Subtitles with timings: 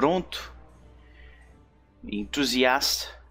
[0.00, 0.50] pronto,
[2.02, 3.22] entusiasta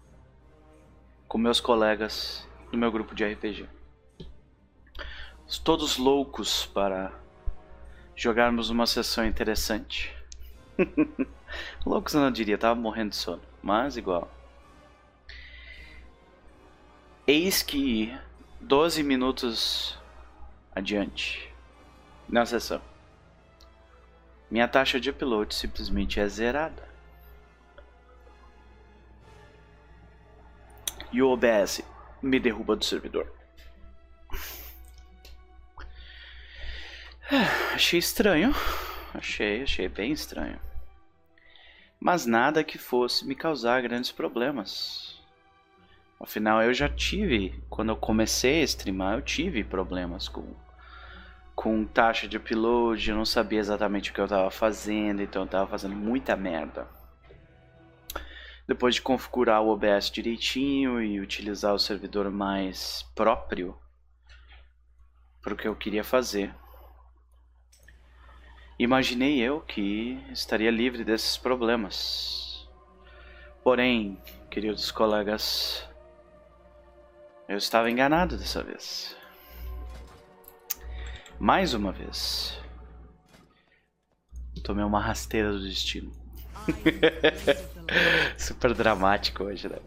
[1.26, 3.68] com meus colegas do meu grupo de RPG.
[5.64, 7.12] Todos loucos para
[8.14, 10.16] jogarmos uma sessão interessante.
[11.84, 14.32] loucos eu não diria, tava morrendo de sono, mas igual.
[17.26, 18.16] Eis que
[18.60, 19.98] 12 minutos
[20.72, 21.52] adiante
[22.28, 22.80] na sessão,
[24.50, 26.88] minha taxa de upload simplesmente é zerada.
[31.12, 31.82] E o OBS
[32.22, 33.32] me derruba do servidor.
[37.74, 38.52] Achei estranho.
[39.12, 40.60] Achei, achei bem estranho.
[41.98, 45.20] Mas nada que fosse me causar grandes problemas.
[46.18, 50.54] Afinal, eu já tive, quando eu comecei a streamar, eu tive problemas com
[51.60, 55.44] com taxa de upload, eu não sabia exatamente o que eu estava fazendo, então eu
[55.44, 56.88] estava fazendo muita merda.
[58.66, 63.78] Depois de configurar o OBS direitinho e utilizar o servidor mais próprio
[65.42, 66.50] para o que eu queria fazer,
[68.78, 72.66] imaginei eu que estaria livre desses problemas.
[73.62, 74.18] Porém,
[74.50, 75.86] queridos colegas,
[77.46, 79.19] eu estava enganado dessa vez.
[81.40, 82.54] Mais uma vez.
[84.62, 86.12] Tomei uma rasteira do destino.
[88.36, 89.78] Super dramático hoje, né?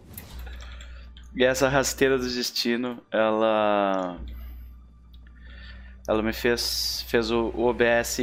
[1.35, 4.17] E essa rasteira do destino, ela.
[6.07, 7.05] Ela me fez.
[7.07, 8.17] Fez o, o OBS.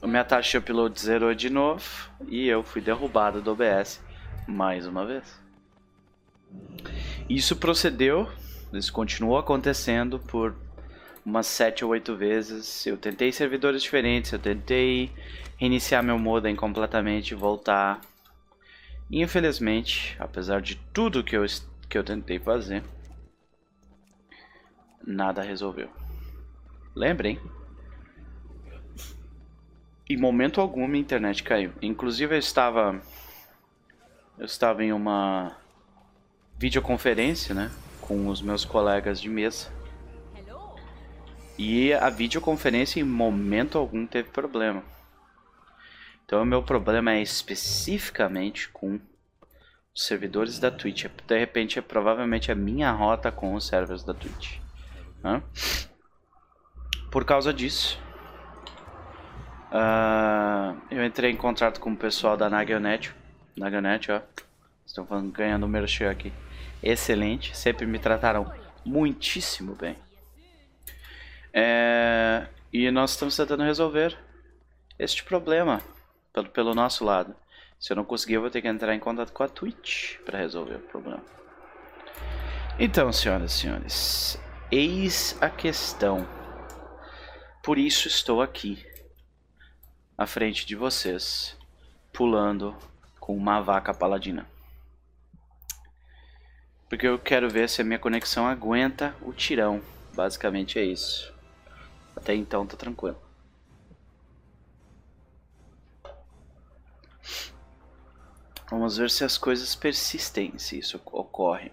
[0.00, 1.84] A minha taxa de upload zerou de novo.
[2.26, 4.00] E eu fui derrubado do OBS
[4.48, 5.38] mais uma vez.
[7.28, 8.32] Isso procedeu.
[8.72, 10.63] Isso continuou acontecendo por
[11.24, 12.86] umas 7 ou 8 vezes.
[12.86, 15.10] Eu tentei servidores diferentes, eu tentei
[15.56, 18.00] reiniciar meu modem completamente voltar.
[19.10, 21.44] Infelizmente, apesar de tudo que eu,
[21.88, 22.82] que eu tentei fazer,
[25.06, 25.88] nada resolveu.
[26.94, 27.40] Lembrem,
[30.08, 31.72] em momento algum minha internet caiu.
[31.80, 33.00] Inclusive eu estava
[34.36, 35.56] eu estava em uma
[36.58, 37.70] videoconferência, né,
[38.00, 39.70] com os meus colegas de mesa
[41.58, 44.82] e a videoconferência em momento algum teve problema.
[46.24, 48.98] Então o meu problema é especificamente com
[49.94, 51.06] os servidores da Twitch.
[51.26, 54.58] De repente é provavelmente a minha rota com os servers da Twitch.
[55.22, 55.42] Né?
[57.10, 58.00] Por causa disso,
[59.70, 63.14] uh, eu entrei em contato com o pessoal da Nagelnet.
[63.56, 64.20] Nagelnet, ó.
[64.84, 66.32] Estão ganhando o merchan aqui.
[66.82, 67.56] Excelente.
[67.56, 68.52] Sempre me trataram
[68.84, 69.96] muitíssimo bem.
[71.56, 74.18] É, e nós estamos tentando resolver
[74.98, 75.80] este problema
[76.32, 77.36] pelo, pelo nosso lado.
[77.78, 80.38] Se eu não conseguir, eu vou ter que entrar em contato com a Twitch para
[80.38, 81.22] resolver o problema.
[82.76, 84.40] Então, senhoras e senhores,
[84.72, 86.26] eis a questão.
[87.62, 88.84] Por isso estou aqui,
[90.18, 91.56] à frente de vocês,
[92.12, 92.76] pulando
[93.20, 94.44] com uma vaca paladina.
[96.88, 99.80] Porque eu quero ver se a minha conexão aguenta o tirão.
[100.14, 101.33] Basicamente é isso.
[102.16, 103.20] Até então tá tranquilo.
[108.70, 111.70] Vamos ver se as coisas persistem, se isso ocorre.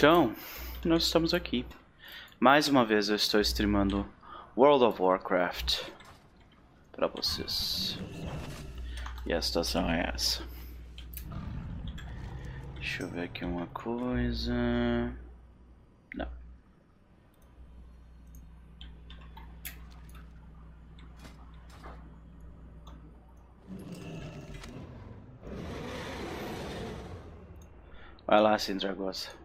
[0.00, 0.34] Então,
[0.82, 1.66] nós estamos aqui.
[2.40, 4.08] Mais uma vez eu estou streamando
[4.56, 5.82] World of Warcraft
[6.90, 7.98] para vocês.
[9.26, 10.42] E a situação é essa.
[12.76, 14.54] Deixa eu ver aqui uma coisa.
[16.14, 16.28] Não.
[28.26, 29.39] Vai lá, Sindragosa.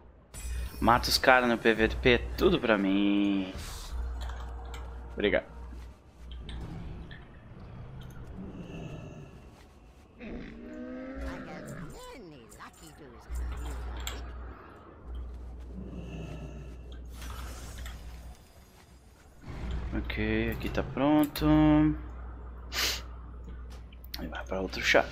[0.80, 3.52] Mata os caras no PVP, tudo pra mim.
[5.14, 5.44] Obrigado.
[19.98, 21.46] Ok, aqui tá pronto.
[24.20, 25.04] E vai para outro chá.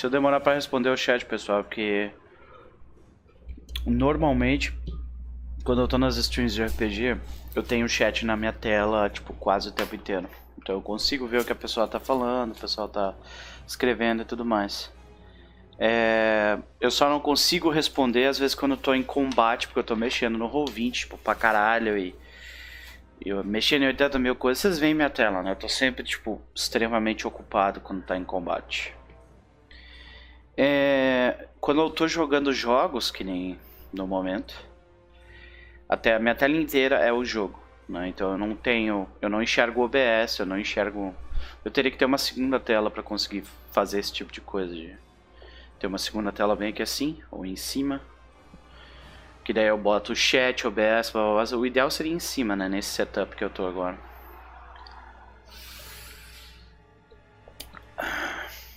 [0.00, 2.10] Se eu demorar para responder o chat, pessoal, porque
[3.84, 4.74] normalmente
[5.62, 7.20] quando eu tô nas streams de RPG,
[7.54, 10.26] eu tenho o chat na minha tela, tipo, quase o tempo inteiro.
[10.56, 13.14] Então eu consigo ver o que a pessoa tá falando, o pessoal tá
[13.66, 14.90] escrevendo e tudo mais.
[15.78, 16.56] É...
[16.80, 19.96] Eu só não consigo responder às vezes quando eu tô em combate, porque eu tô
[19.96, 22.14] mexendo no Roll20, tipo, pra caralho e...
[23.22, 25.50] Eu mexendo em 80 mil coisas, vocês veem minha tela, né?
[25.50, 28.98] Eu tô sempre, tipo, extremamente ocupado quando tá em combate.
[30.56, 33.58] É, quando eu tô jogando jogos, que nem
[33.92, 34.54] no momento,
[35.88, 38.08] até a minha tela inteira é o jogo, né?
[38.08, 41.14] Então eu não tenho, eu não enxergo OBS, eu não enxergo,
[41.64, 44.96] eu teria que ter uma segunda tela para conseguir fazer esse tipo de coisa, de
[45.78, 48.00] ter uma segunda tela bem aqui assim ou em cima,
[49.44, 51.58] que daí eu boto o chat, OBS, blá, blá, blá.
[51.58, 52.68] o ideal seria em cima, né?
[52.68, 53.98] Nesse setup que eu tô agora.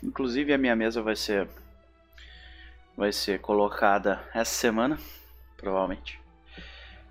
[0.02, 1.48] Inclusive a minha mesa vai ser
[2.96, 5.00] vai ser colocada essa semana,
[5.58, 6.20] provavelmente.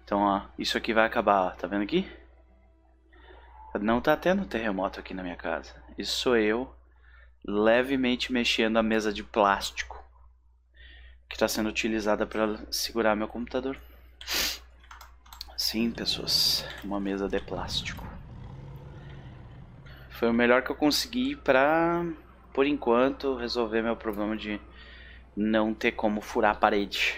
[0.05, 2.11] Então, ó, isso aqui vai acabar, tá vendo aqui?
[3.81, 5.75] Não tá tendo terremoto aqui na minha casa.
[5.97, 6.75] Isso sou eu
[7.45, 10.03] levemente mexendo a mesa de plástico
[11.29, 13.79] que está sendo utilizada para segurar meu computador.
[15.57, 18.07] Sim, pessoas, uma mesa de plástico.
[20.11, 22.05] Foi o melhor que eu consegui para,
[22.53, 24.61] por enquanto, resolver meu problema de
[25.37, 27.15] não ter como furar a parede.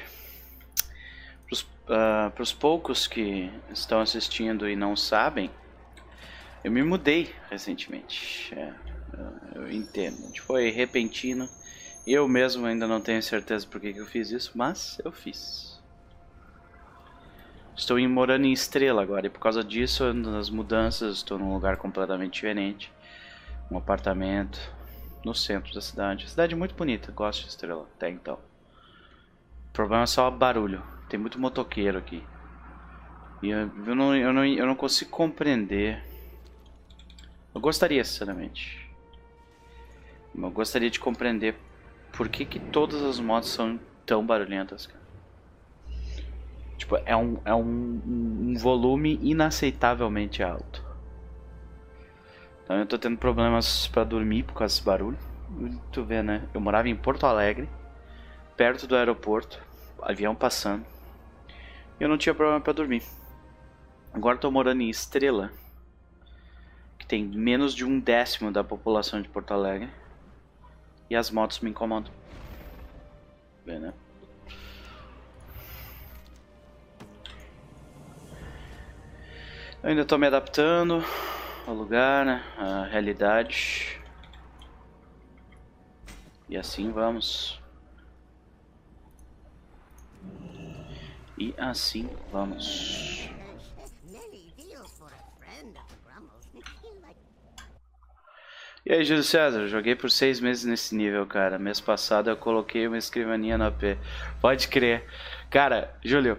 [1.87, 5.51] Para os uh, poucos que estão assistindo e não sabem,
[6.63, 8.55] eu me mudei recentemente.
[8.55, 8.73] É,
[9.55, 10.17] eu entendo.
[10.41, 11.49] Foi repentino.
[12.07, 15.75] Eu mesmo ainda não tenho certeza por que, que eu fiz isso, mas eu fiz.
[17.77, 22.35] Estou morando em Estrela agora e por causa disso, nas mudanças, estou num lugar completamente
[22.35, 22.93] diferente.
[23.71, 24.59] Um apartamento,
[25.25, 26.29] no centro da cidade.
[26.29, 28.35] Cidade muito bonita, gosto de Estrela, até então.
[28.35, 30.83] O problema é só barulho.
[31.09, 32.23] Tem muito motoqueiro aqui.
[33.43, 36.03] E eu, eu, não, eu, não, eu não consigo compreender.
[37.55, 38.91] Eu gostaria, sinceramente.
[40.37, 41.57] Eu gostaria de compreender
[42.13, 45.05] por que, que todas as motos são tão barulhentas, cara.
[46.77, 50.84] Tipo, é um, é um, um volume inaceitavelmente alto.
[52.65, 55.19] Então eu tô tendo problemas para dormir por causa desse barulho.
[55.93, 56.49] Tu vê, né?
[56.55, 57.69] Eu morava em Porto Alegre,
[58.57, 59.63] perto do aeroporto,
[60.01, 60.85] avião passando.
[62.01, 63.03] E eu não tinha problema para dormir.
[64.15, 65.53] Agora tô morando em Estrela,
[66.99, 69.91] que tem menos de um décimo da população de Porto Alegre.
[71.11, 72.11] E as motos me incomodam.
[73.67, 73.93] Vê, né?
[79.83, 81.05] Eu ainda tô me adaptando
[81.67, 82.45] ao lugar, né?
[82.57, 84.01] a realidade.
[86.49, 87.61] E assim vamos.
[91.39, 93.31] E assim vamos.
[98.87, 101.59] E aí, Júlio César, joguei por seis meses nesse nível, cara.
[101.59, 103.97] Mês passado eu coloquei uma escrivaninha no AP.
[104.43, 105.07] Pode crer.
[105.49, 106.37] Cara, Júlio,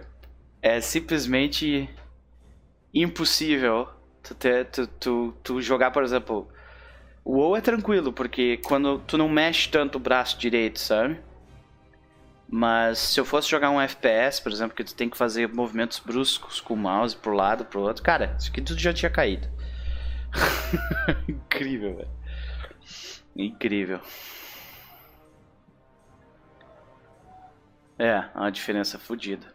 [0.62, 1.90] é simplesmente
[2.94, 3.95] impossível
[4.34, 6.48] tu, tu, tu, tu jogar, por exemplo.
[7.24, 11.18] O WoW é tranquilo, porque quando tu não mexe tanto o braço direito, sabe?
[12.48, 15.98] Mas se eu fosse jogar um FPS, por exemplo, que tu tem que fazer movimentos
[15.98, 19.48] bruscos com o mouse pro lado, pro outro, cara, isso aqui tudo já tinha caído.
[21.28, 22.08] Incrível, velho.
[23.34, 24.00] Incrível.
[27.98, 29.46] É, uma diferença fodida.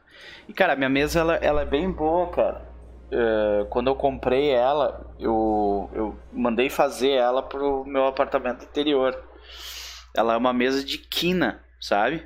[0.47, 2.70] E cara, minha mesa ela, ela é bem boa, cara.
[3.11, 9.21] Uh, quando eu comprei ela, eu, eu mandei fazer ela pro meu apartamento anterior.
[10.15, 12.25] Ela é uma mesa de quina, sabe?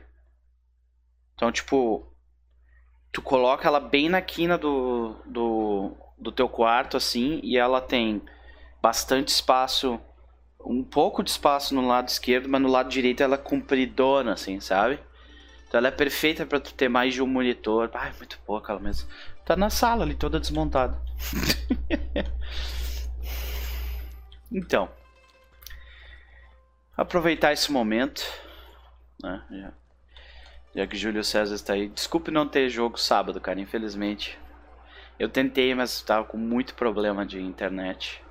[1.34, 2.06] Então, tipo,
[3.12, 8.22] tu coloca ela bem na quina do, do, do teu quarto, assim, e ela tem
[8.82, 10.00] bastante espaço,
[10.64, 14.60] um pouco de espaço no lado esquerdo, mas no lado direito ela é compridona, assim,
[14.60, 15.00] sabe?
[15.68, 17.90] Então ela é perfeita para tu ter mais de um monitor.
[17.94, 19.08] Ai, muito boa aquela mesa.
[19.46, 21.00] Tá na sala ali, toda desmontada.
[24.52, 24.90] então.
[26.98, 28.24] Aproveitar esse momento.
[29.22, 29.74] Né, já,
[30.76, 31.90] já que Júlio César está aí.
[31.90, 34.38] Desculpe não ter jogo sábado, cara, infelizmente.
[35.20, 38.22] Eu tentei, mas estava com muito problema de internet.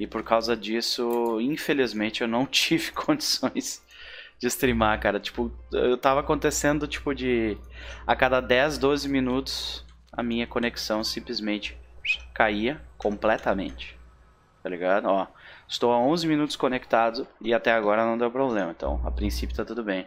[0.00, 3.84] E por causa disso, infelizmente, eu não tive condições
[4.38, 5.20] de streamar, cara.
[5.20, 7.58] Tipo, eu tava acontecendo, tipo, de.
[8.06, 9.85] A cada 10, 12 minutos,
[10.16, 11.76] a minha conexão simplesmente
[12.32, 13.98] caía completamente.
[14.62, 15.06] Tá ligado?
[15.06, 15.26] Ó,
[15.68, 18.72] estou há 11 minutos conectado e até agora não deu problema.
[18.76, 20.06] Então, a princípio tá tudo bem.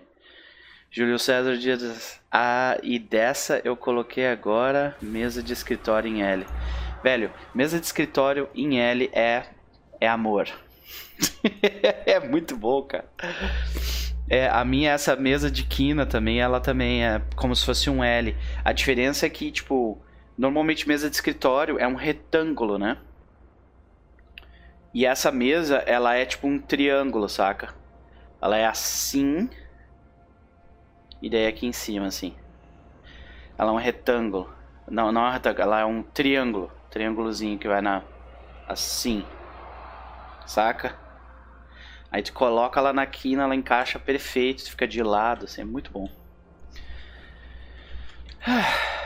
[0.92, 2.20] Júlio César Dias.
[2.32, 6.46] Ah, e dessa eu coloquei agora mesa de escritório em L.
[7.04, 9.46] Velho, mesa de escritório em L é,
[10.01, 10.50] é amor.
[12.06, 13.10] é muito bom, cara.
[14.29, 18.03] É, a minha, essa mesa de quina também, ela também é como se fosse um
[18.03, 18.38] L.
[18.63, 19.98] A diferença é que, tipo,
[20.38, 22.98] normalmente mesa de escritório é um retângulo, né?
[24.93, 27.74] E essa mesa, ela é tipo um triângulo, saca?
[28.41, 29.50] Ela é assim
[31.21, 32.33] e daí aqui em cima, assim.
[33.57, 34.50] Ela é um retângulo.
[34.88, 36.71] Não, não é um retângulo, ela é um triângulo.
[36.89, 38.03] Triângulozinho que vai na.
[38.67, 39.25] Assim.
[40.45, 40.98] Saca?
[42.12, 45.92] Aí tu coloca ela na quina, ela encaixa perfeito, fica de lado, assim, é muito
[45.92, 46.10] bom.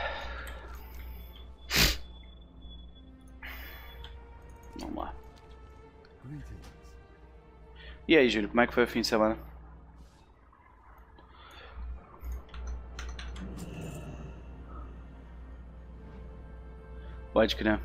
[4.80, 5.14] Vamos lá.
[8.08, 9.36] E aí, Júlio, como é que foi o fim de semana?
[17.32, 17.80] Pode crer.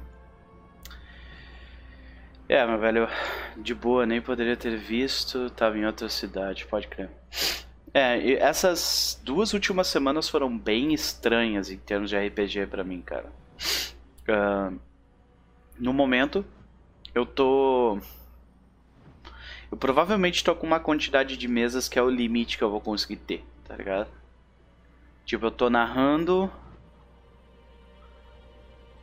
[2.49, 3.07] É, meu velho,
[3.57, 7.07] de boa, nem poderia ter visto, tava em outra cidade, pode crer.
[7.93, 13.31] É, essas duas últimas semanas foram bem estranhas em termos de RPG para mim, cara.
[14.27, 14.79] Uh,
[15.77, 16.43] no momento,
[17.13, 17.99] eu tô.
[19.71, 22.81] Eu provavelmente tô com uma quantidade de mesas que é o limite que eu vou
[22.81, 24.09] conseguir ter, tá ligado?
[25.23, 26.51] Tipo, eu tô narrando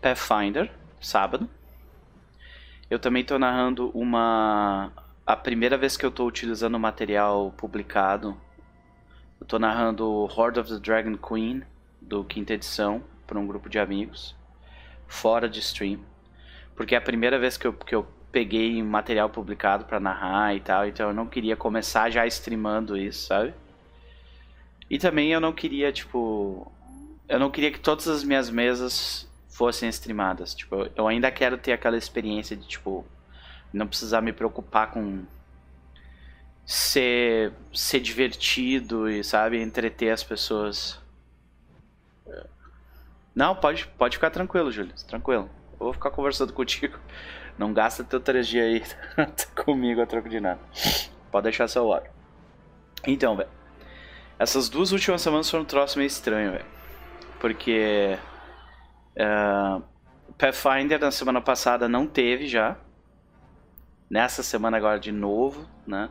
[0.03, 0.69] Pathfinder,
[1.01, 1.49] sábado.
[2.89, 4.93] Eu também estou narrando uma.
[5.27, 8.41] A primeira vez que eu estou utilizando material publicado.
[9.41, 11.63] Eu estou narrando Horde of the Dragon Queen,
[12.01, 14.35] do quinta edição, para um grupo de amigos,
[15.07, 16.01] fora de stream.
[16.75, 20.61] Porque é a primeira vez que eu, que eu peguei material publicado para narrar e
[20.61, 23.53] tal, então eu não queria começar já streamando isso, sabe?
[24.89, 26.71] E também eu não queria, tipo.
[27.29, 29.26] Eu não queria que todas as minhas mesas
[29.57, 30.55] fossem streamadas.
[30.55, 33.07] Tipo, eu ainda quero ter aquela experiência de, tipo,
[33.73, 35.25] não precisar me preocupar com
[36.65, 41.01] ser, ser divertido e, sabe, entreter as pessoas.
[43.35, 44.93] Não, pode, pode ficar tranquilo, Júlio.
[45.09, 45.49] Tranquilo.
[45.73, 46.99] Eu vou ficar conversando contigo.
[47.57, 48.83] Não gasta teu 3G aí
[49.65, 50.61] comigo a troco de nada.
[51.31, 52.09] Pode deixar seu lado.
[53.07, 53.49] Então, velho.
[54.39, 56.67] Essas duas últimas semanas foram um troço meio estranho, velho.
[57.41, 58.19] Porque
[59.17, 59.83] Uh,
[60.37, 62.77] Pathfinder na semana passada não teve já.
[64.09, 66.11] Nessa semana agora de novo, né?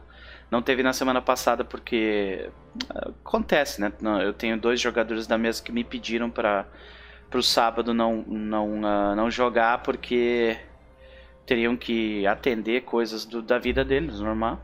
[0.52, 2.50] Não teve na semana passada porque
[2.94, 3.92] uh, acontece, né?
[4.24, 6.66] Eu tenho dois jogadores da mesa que me pediram para
[7.34, 10.58] o sábado não não uh, não jogar porque
[11.46, 14.60] teriam que atender coisas do, da vida deles, normal.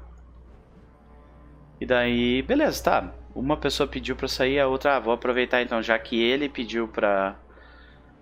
[1.80, 3.14] E daí, beleza, tá.
[3.34, 6.88] Uma pessoa pediu para sair, a outra, ah, vou aproveitar então, já que ele pediu
[6.88, 7.36] para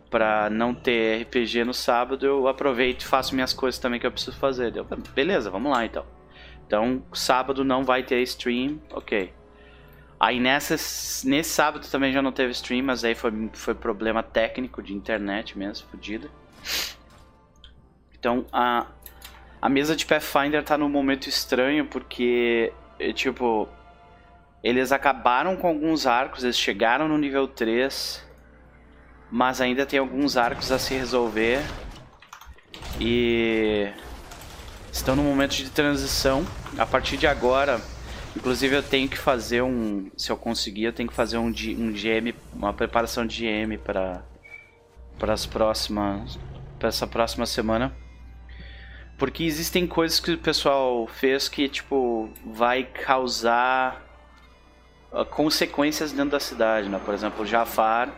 [0.10, 4.12] para não ter RPG no sábado, eu aproveito e faço minhas coisas também que eu
[4.12, 4.72] preciso fazer.
[4.72, 6.06] Deu, beleza, vamos lá então.
[6.66, 9.34] Então, sábado não vai ter stream, ok.
[10.20, 10.74] Aí nessa,
[11.28, 15.58] nesse sábado também já não teve stream, mas aí foi, foi problema técnico de internet
[15.58, 16.30] mesmo, fodida.
[18.18, 18.86] Então a,
[19.62, 23.70] a mesa de Pathfinder tá num momento estranho porque, é, tipo,
[24.62, 28.29] eles acabaram com alguns arcos, eles chegaram no nível 3
[29.32, 31.62] mas ainda tem alguns arcos a se resolver.
[33.00, 33.92] E
[34.92, 36.46] estão no momento de transição.
[36.78, 37.80] A partir de agora,
[38.36, 41.94] inclusive eu tenho que fazer um, se eu conseguir, eu tenho que fazer um, um
[41.94, 44.24] GM, uma preparação de GM para
[45.18, 46.40] para as próximas
[46.78, 47.94] para essa próxima semana.
[49.18, 54.02] Porque existem coisas que o pessoal fez que tipo vai causar
[55.12, 57.02] uh, consequências dentro da cidade, né?
[57.04, 58.14] Por exemplo, Jafar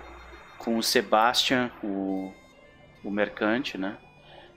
[0.63, 2.31] com o Sebastian, o,
[3.03, 3.97] o mercante, né?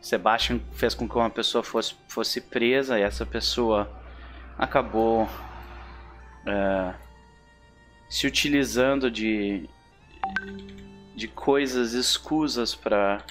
[0.02, 3.90] Sebastian fez com que uma pessoa fosse, fosse presa e essa pessoa
[4.58, 5.26] acabou
[6.46, 6.94] é,
[8.06, 9.66] se utilizando de,
[11.16, 13.22] de coisas escusas para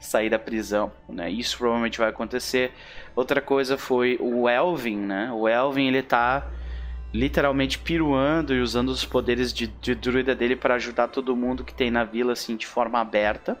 [0.00, 1.30] sair da prisão, né?
[1.30, 2.72] Isso provavelmente vai acontecer.
[3.14, 5.30] Outra coisa foi o Elvin, né?
[5.32, 6.44] O Elvin ele tá
[7.12, 11.74] literalmente piruando e usando os poderes de, de druida dele para ajudar todo mundo que
[11.74, 13.60] tem na vila assim de forma aberta.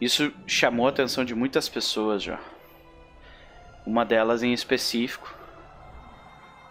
[0.00, 2.38] Isso chamou a atenção de muitas pessoas já.
[3.86, 5.34] Uma delas em específico.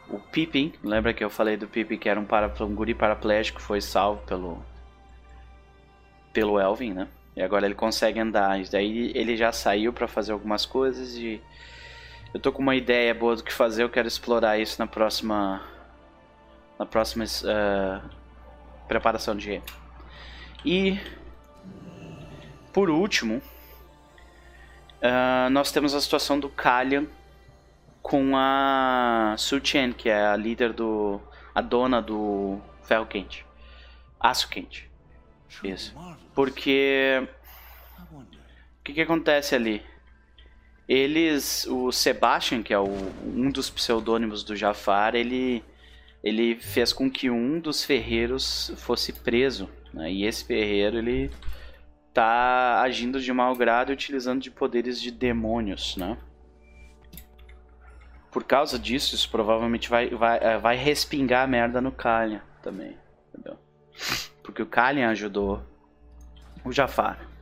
[0.09, 3.61] o Pippin, lembra que eu falei do Pippin que era um, para, um guri paraplégico,
[3.61, 4.63] foi salvo pelo
[6.33, 7.07] pelo Elvin, né?
[7.33, 8.59] E agora ele consegue andar.
[8.59, 11.41] E daí ele já saiu para fazer algumas coisas e
[12.35, 13.83] eu tô com uma ideia boa do que fazer.
[13.83, 15.63] Eu quero explorar isso na próxima
[16.77, 18.09] na próxima uh,
[18.89, 19.63] preparação de game.
[20.65, 20.99] E
[22.73, 23.37] por último,
[24.97, 27.07] uh, nós temos a situação do Kalian
[28.01, 31.21] com a Su Chen, que é a líder do.
[31.53, 33.45] a dona do ferro quente.
[34.19, 34.91] Aço quente.
[35.63, 35.95] Isso.
[36.33, 37.29] Porque.
[38.11, 39.81] O que, que acontece ali?
[40.87, 41.65] Eles.
[41.67, 42.87] O Sebastian, que é o,
[43.25, 45.63] um dos pseudônimos do Jafar, ele.
[46.23, 49.69] Ele fez com que um dos ferreiros fosse preso.
[49.93, 50.11] Né?
[50.11, 51.29] E esse ferreiro, ele
[52.11, 56.17] tá agindo de mau grado utilizando de poderes de demônios, né?
[58.31, 62.97] Por causa disso, isso provavelmente vai, vai, é, vai respingar a merda no Kalian também,
[63.29, 63.59] entendeu?
[64.41, 65.61] Porque o Kalian ajudou
[66.63, 67.34] o Jafar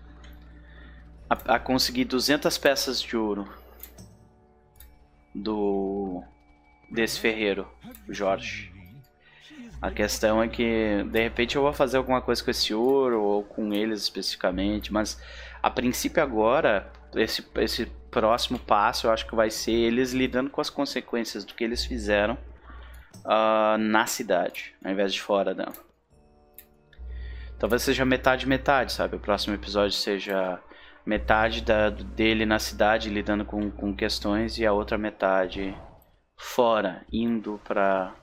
[1.30, 3.48] a, a conseguir 200 peças de ouro
[5.34, 6.24] do
[6.92, 7.68] desse ferreiro,
[8.08, 8.72] Jorge.
[9.82, 13.44] A questão é que de repente eu vou fazer alguma coisa com esse ouro ou
[13.44, 15.20] com eles especificamente, mas
[15.62, 20.62] a princípio agora esse, esse próximo passo eu acho que vai ser eles lidando com
[20.62, 22.38] as consequências do que eles fizeram
[23.26, 25.74] uh, na cidade, ao invés de fora dela.
[27.60, 29.16] Talvez seja metade metade, sabe?
[29.16, 30.60] O próximo episódio seja
[31.06, 35.76] metade da, dele na cidade lidando com, com questões e a outra metade
[36.38, 38.14] fora, indo para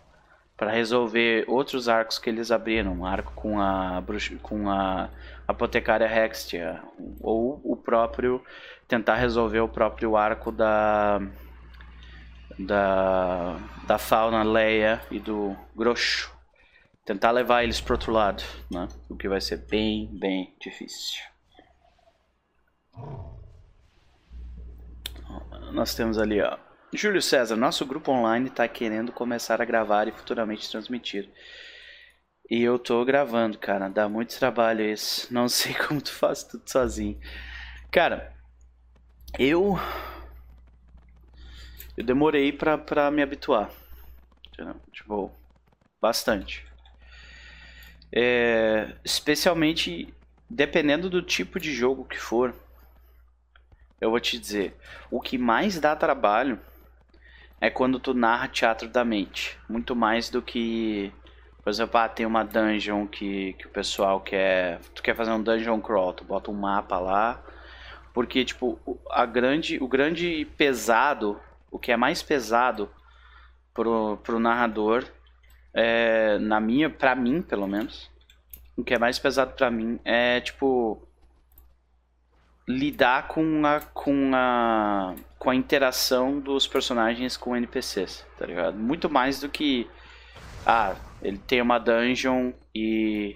[0.57, 4.03] para resolver outros arcos que eles abriram, um arco com a
[4.43, 5.09] com a
[5.49, 6.83] apotecária Hextia
[7.23, 8.45] ou o próprio
[8.87, 11.19] tentar resolver o próprio arco da
[12.59, 13.57] da
[13.87, 16.31] da fauna Leia e do Grosso.
[17.07, 18.87] Tentar levar eles para outro lado, né?
[19.09, 21.30] O que vai ser bem, bem difícil.
[25.73, 26.59] Nós temos ali, ó,
[26.93, 31.31] Júlio César, nosso grupo online está querendo começar a gravar e futuramente transmitir.
[32.51, 33.89] E eu tô gravando, cara.
[33.89, 35.33] Dá muito trabalho isso.
[35.33, 37.19] Não sei como tu faz tudo sozinho.
[37.93, 38.35] Cara,
[39.39, 39.79] eu.
[41.97, 43.71] Eu demorei pra, pra me habituar.
[44.93, 45.31] Tipo,
[46.01, 46.67] bastante.
[48.13, 50.13] É, especialmente
[50.49, 52.53] dependendo do tipo de jogo que for.
[54.01, 54.75] Eu vou te dizer,
[55.11, 56.59] o que mais dá trabalho
[57.61, 59.59] é quando tu narra teatro da mente.
[59.69, 61.13] Muito mais do que.
[61.63, 64.81] Por exemplo, ah, tem uma dungeon que, que o pessoal quer.
[64.95, 67.43] Tu quer fazer um dungeon crawl, tu bota um mapa lá.
[68.15, 71.39] Porque, tipo, a grande, o grande pesado,
[71.71, 72.91] o que é mais pesado
[73.75, 75.05] pro, pro narrador,
[75.75, 78.11] é, na minha, pra mim, pelo menos,
[78.77, 81.07] o que é mais pesado pra mim é, tipo,
[82.71, 88.77] lidar com a, com a com a interação dos personagens com NPCs, tá ligado?
[88.77, 89.89] Muito mais do que
[90.67, 93.35] ah, ele tem uma dungeon e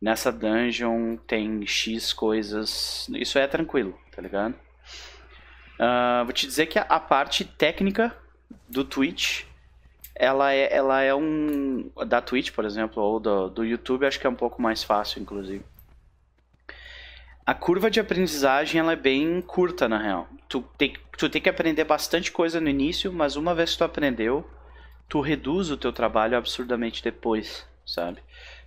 [0.00, 3.08] nessa dungeon tem X coisas.
[3.12, 4.54] Isso é tranquilo, tá ligado?
[5.74, 8.16] Uh, vou te dizer que a, a, parte técnica
[8.68, 9.42] do Twitch,
[10.14, 11.90] ela é, ela é um.
[12.06, 15.20] Da Twitch, por exemplo, ou do, do YouTube, acho que é um pouco mais fácil,
[15.20, 15.64] inclusive
[17.44, 20.28] a curva de aprendizagem ela é bem curta, na real.
[20.48, 23.84] Tu tem, tu tem que aprender bastante coisa no início, mas uma vez que tu
[23.84, 24.48] aprendeu,
[25.08, 28.20] tu reduz o teu trabalho absurdamente depois, sabe?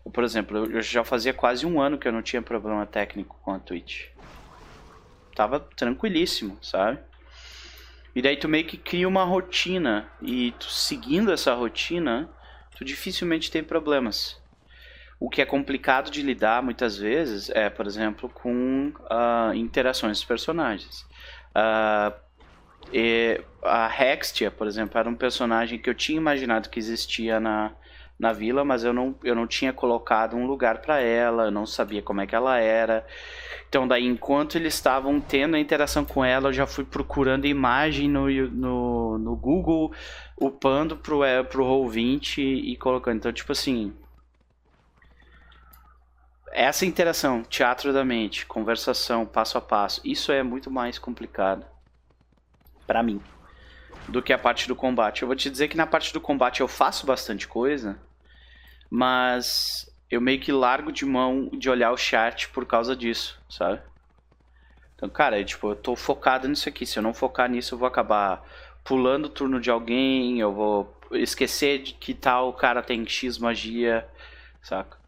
[0.06, 3.40] Eu, por exemplo, eu já fazia quase um ano que eu não tinha problema técnico
[3.42, 4.08] com a Twitch.
[5.34, 7.00] Tava tranquilíssimo, sabe?
[8.14, 12.30] E daí tu meio que cria uma rotina, e tu seguindo essa rotina,
[12.76, 14.38] tu dificilmente tem problemas.
[15.20, 20.26] O que é complicado de lidar muitas vezes é, por exemplo, com uh, interações dos
[20.26, 21.06] personagens.
[21.56, 22.26] Uh,
[23.64, 27.72] a Hextia, por exemplo, era um personagem que eu tinha imaginado que existia na,
[28.18, 31.66] na vila, mas eu não, eu não tinha colocado um lugar para ela, eu não
[31.66, 33.06] sabia como é que ela era.
[33.68, 38.08] Então, daí, enquanto eles estavam tendo a interação com ela, eu já fui procurando imagem
[38.08, 39.92] no, no, no Google,
[40.40, 43.18] upando pro, é, pro Roll20 e colocando.
[43.18, 43.94] Então, tipo assim,
[46.56, 51.66] essa interação, teatro da mente, conversação, passo a passo, isso é muito mais complicado
[52.88, 53.22] para mim
[54.08, 55.22] do que a parte do combate.
[55.22, 58.00] Eu vou te dizer que na parte do combate eu faço bastante coisa,
[58.90, 63.82] mas eu meio que largo de mão de olhar o chat por causa disso, sabe?
[64.96, 66.86] Então, cara, tipo, eu tô focado nisso aqui.
[66.86, 68.42] Se eu não focar nisso, eu vou acabar
[68.82, 74.08] pulando o turno de alguém, eu vou esquecer de que tal cara tem X magia,
[74.62, 75.05] saca?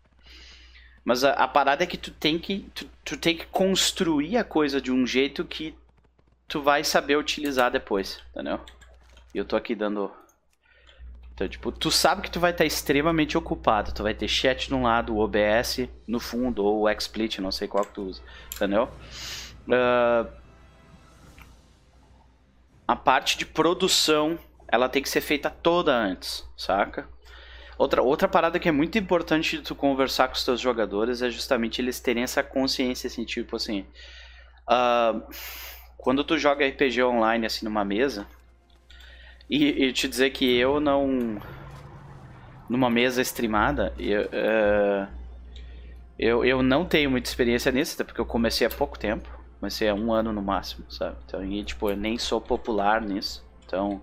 [1.07, 4.43] Mas a, a, parada é que tu tem que tu, tu tem que construir a
[4.43, 5.73] coisa de um jeito que
[6.49, 8.59] tu vai saber utilizar depois, entendeu?
[9.33, 10.11] E eu tô aqui dando
[11.33, 13.93] então, tipo, tu sabe que tu vai estar extremamente ocupado.
[13.93, 17.51] Tu vai ter chat de um lado, o OBS no fundo, ou o XSplit, não
[17.51, 18.21] sei qual que tu usa,
[18.55, 18.89] entendeu?
[19.65, 20.29] Uh,
[22.85, 27.07] a parte de produção, ela tem que ser feita toda antes, saca?
[27.77, 31.29] Outra, outra parada que é muito importante de tu conversar com os teus jogadores é
[31.29, 33.85] justamente eles terem essa consciência, assim, tipo assim...
[34.69, 35.21] Uh,
[35.97, 38.27] quando tu joga RPG online, assim, numa mesa
[39.49, 41.37] e, e te dizer que eu não.
[42.69, 45.07] Numa mesa streamada, eu, uh,
[46.19, 49.29] eu, eu não tenho muita experiência nisso, até porque eu comecei há pouco tempo.
[49.59, 51.15] Comecei há um ano no máximo, sabe?
[51.25, 53.45] Então, e, tipo, eu nem sou popular nisso.
[53.65, 54.01] Então,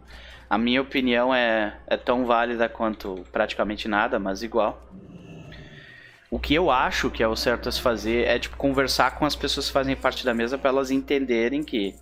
[0.54, 4.80] a minha opinião é, é tão válida quanto praticamente nada, mas igual.
[6.30, 9.26] O que eu acho que é o certo a se fazer é, tipo, conversar com
[9.26, 11.96] as pessoas que fazem parte da mesa para elas entenderem que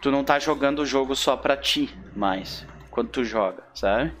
[0.00, 4.12] tu não tá jogando o jogo só pra ti mais, quando tu joga, sabe?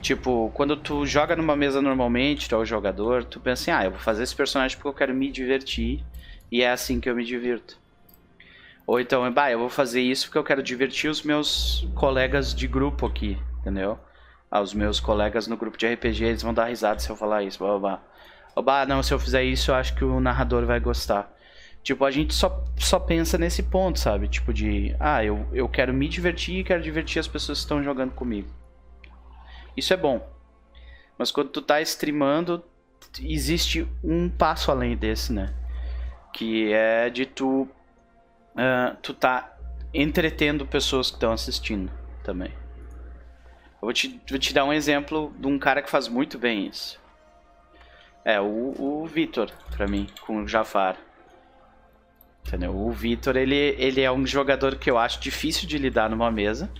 [0.00, 3.84] Tipo, quando tu joga numa mesa normalmente, tu é o jogador, tu pensa assim, ah,
[3.86, 6.04] eu vou fazer esse personagem porque eu quero me divertir
[6.52, 7.82] e é assim que eu me divirto.
[8.86, 12.66] Ou então, bah, eu vou fazer isso porque eu quero divertir os meus colegas de
[12.68, 13.98] grupo aqui, entendeu?
[14.50, 17.42] Ah, os meus colegas no grupo de RPG, eles vão dar risada se eu falar
[17.42, 18.00] isso, blá blá
[18.54, 18.62] blá.
[18.62, 21.32] Bah, não, se eu fizer isso, eu acho que o narrador vai gostar.
[21.82, 24.28] Tipo, a gente só, só pensa nesse ponto, sabe?
[24.28, 27.82] Tipo de, ah, eu, eu quero me divertir e quero divertir as pessoas que estão
[27.82, 28.48] jogando comigo.
[29.76, 30.26] Isso é bom.
[31.18, 32.64] Mas quando tu tá streamando,
[33.20, 35.52] existe um passo além desse, né?
[36.32, 37.68] Que é de tu,
[38.54, 39.56] uh, tu tá
[39.92, 41.90] entretendo pessoas que estão assistindo
[42.22, 42.50] também.
[42.50, 46.66] Eu vou te, vou te dar um exemplo de um cara que faz muito bem
[46.66, 46.98] isso.
[48.24, 50.96] É, o, o Vitor, pra mim, com o Jafar.
[52.46, 52.74] Entendeu?
[52.74, 56.70] O Vitor, ele, ele é um jogador que eu acho difícil de lidar numa mesa.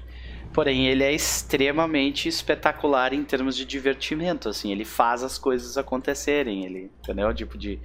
[0.55, 6.65] Porém, ele é extremamente espetacular em termos de divertimento, assim, ele faz as coisas acontecerem,
[6.65, 7.35] ele, entendeu?
[7.35, 7.81] Tipo de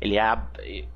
[0.00, 0.38] ele é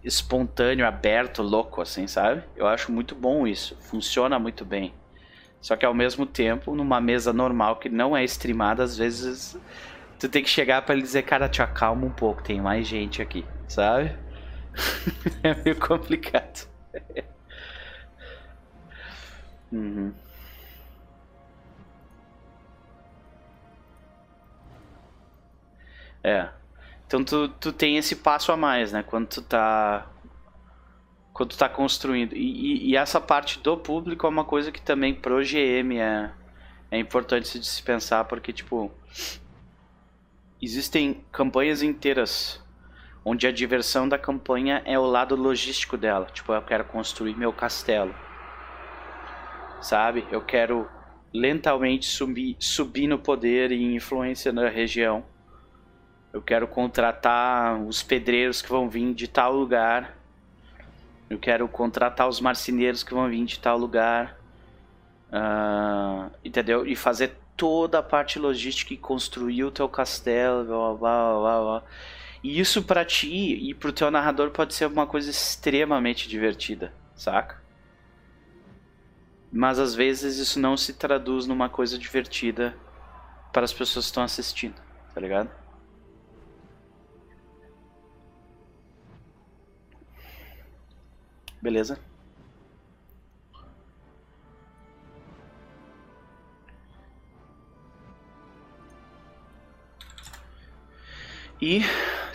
[0.02, 2.42] espontâneo, aberto, louco, assim, sabe?
[2.56, 4.94] Eu acho muito bom isso, funciona muito bem.
[5.60, 9.56] Só que ao mesmo tempo, numa mesa normal que não é streamada, às vezes
[10.18, 13.22] tu tem que chegar para ele dizer, cara, te acalma um pouco, tem mais gente
[13.22, 14.16] aqui, sabe?
[15.42, 16.68] é meio complicado.
[19.72, 20.14] uhum.
[26.22, 26.61] É.
[27.12, 29.02] Então tu, tu tem esse passo a mais, né?
[29.02, 30.06] Quando tu tá.
[31.34, 32.34] Quando tu tá construindo.
[32.34, 36.32] E, e, e essa parte do público é uma coisa que também pro GM é,
[36.90, 38.90] é importante de se pensar, porque, tipo.
[40.62, 42.64] Existem campanhas inteiras
[43.22, 46.28] onde a diversão da campanha é o lado logístico dela.
[46.32, 48.14] Tipo, eu quero construir meu castelo.
[49.82, 50.26] Sabe?
[50.30, 50.88] Eu quero
[51.30, 55.30] lentamente subir, subir no poder e influência na região.
[56.32, 60.16] Eu quero contratar os pedreiros que vão vir de tal lugar.
[61.28, 64.38] Eu quero contratar os marceneiros que vão vir de tal lugar.
[65.28, 66.86] Uh, entendeu?
[66.86, 70.64] E fazer toda a parte logística e construir o teu castelo.
[70.64, 71.82] Blá, blá, blá, blá.
[72.42, 77.62] E isso para ti e pro teu narrador pode ser uma coisa extremamente divertida, saca?
[79.52, 82.74] Mas às vezes isso não se traduz numa coisa divertida
[83.52, 84.74] para as pessoas que estão assistindo,
[85.14, 85.61] tá ligado?
[91.62, 91.96] Beleza?
[101.60, 101.82] E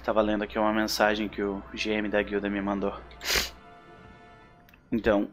[0.02, 2.98] tava lendo aqui uma mensagem que o GM da guilda me mandou.
[4.90, 5.28] Então,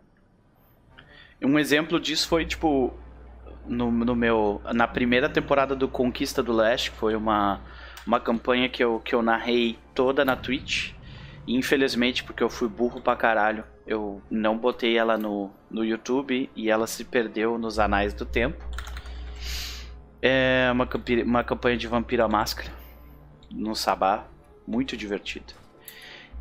[1.40, 2.92] um exemplo disso foi tipo
[3.64, 7.60] no, no meu na primeira temporada do Conquista do Leste, que foi uma
[8.04, 10.92] uma campanha que eu que eu narrei toda na Twitch.
[11.46, 16.70] Infelizmente, porque eu fui burro pra caralho, eu não botei ela no, no YouTube e
[16.70, 18.64] ela se perdeu nos anais do tempo.
[20.22, 20.88] É uma,
[21.24, 22.70] uma campanha de Vampira Máscara
[23.50, 24.26] no Sabá,
[24.66, 25.52] muito divertido.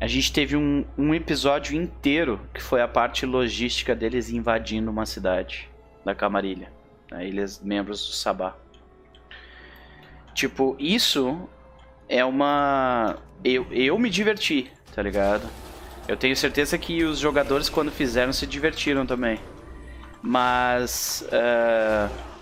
[0.00, 5.06] A gente teve um, um episódio inteiro que foi a parte logística deles invadindo uma
[5.06, 5.68] cidade
[6.04, 6.72] da Camarilha,
[7.10, 8.56] né, eles membros do Sabá.
[10.34, 11.48] Tipo, isso
[12.08, 13.18] é uma.
[13.44, 15.48] Eu, eu me diverti, tá ligado?
[16.06, 19.40] Eu tenho certeza que os jogadores, quando fizeram, se divertiram também.
[20.22, 21.26] Mas.
[21.28, 22.34] Uh...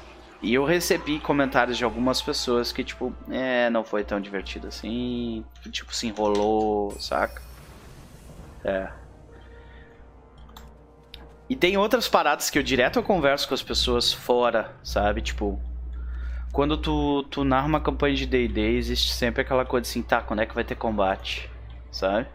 [0.43, 5.45] E eu recebi comentários de algumas pessoas que, tipo, é, não foi tão divertido assim.
[5.71, 7.41] Tipo, se enrolou, saca?
[8.65, 8.89] É.
[11.49, 15.23] E tem outras paradas que eu direto eu converso com as pessoas fora, sabe?
[15.23, 15.61] Tipo,
[16.51, 20.41] quando tu, tu narra uma campanha de D&D, existe sempre aquela coisa assim, tá, quando
[20.41, 21.49] é que vai ter combate,
[21.91, 22.27] sabe?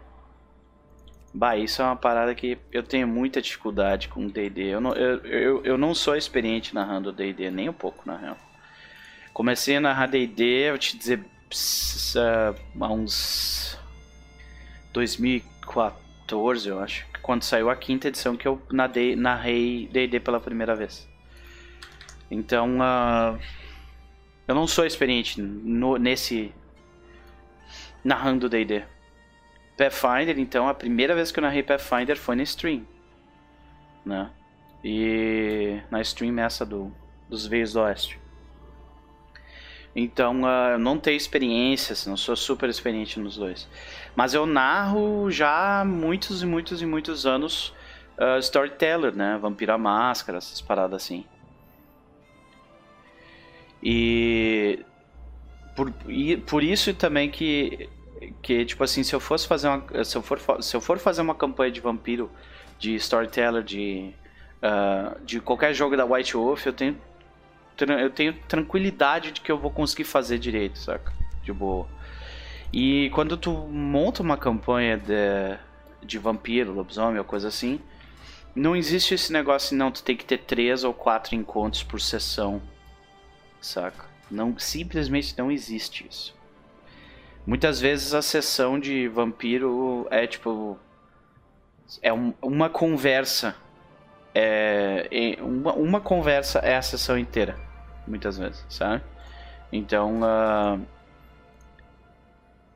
[1.38, 4.74] Bah, isso é uma parada que eu tenho muita dificuldade com D&D.
[4.74, 8.38] Eu não, eu, eu, eu não sou experiente narrando D&D, nem um pouco, na real.
[9.36, 11.24] Comecei a narrar D&D, eu te dizer,
[12.82, 13.78] há uns
[14.92, 17.06] 2014, eu acho.
[17.22, 21.08] Quando saiu a quinta edição que eu nadei, narrei D&D pela primeira vez.
[22.32, 23.40] Então, uh,
[24.48, 26.52] eu não sou experiente no, nesse...
[28.04, 28.97] Narrando D&D.
[29.78, 32.86] Pathfinder, então, a primeira vez que eu narrei Pathfinder foi na stream.
[34.04, 34.30] Né?
[34.84, 36.92] E na stream essa do,
[37.30, 38.20] dos Veios do Oeste.
[39.96, 43.68] Então, uh, eu não tenho experiência, assim, não sou super experiente nos dois.
[44.16, 47.74] Mas eu narro já há muitos e muitos e muitos anos
[48.18, 49.38] uh, Storyteller, né?
[49.42, 51.26] Vampira Máscara, essas paradas assim.
[53.82, 54.84] E
[55.76, 57.90] por, e por isso também que
[58.42, 61.22] que tipo assim, se eu fosse fazer uma se eu for se eu for fazer
[61.22, 62.30] uma campanha de vampiro,
[62.80, 64.14] de storyteller, de
[64.62, 66.98] uh, de qualquer jogo da White Wolf, eu tenho
[68.00, 71.14] eu tenho tranquilidade de que eu vou conseguir fazer direito, saca?
[71.44, 71.88] De boa.
[72.74, 75.58] E quando tu monta uma campanha de,
[76.06, 77.80] de vampiro, lobisomem ou coisa assim,
[78.56, 82.62] não existe esse negócio não, tu tem que ter três ou quatro encontros por sessão,
[83.62, 84.06] saca?
[84.30, 86.37] Não, simplesmente não existe isso.
[87.48, 90.78] Muitas vezes a sessão de vampiro é tipo.
[92.02, 93.56] É um, uma conversa.
[94.36, 97.58] É, uma, uma conversa é a sessão inteira.
[98.06, 99.02] Muitas vezes, sabe?
[99.72, 100.20] Então.
[100.20, 100.86] Uh,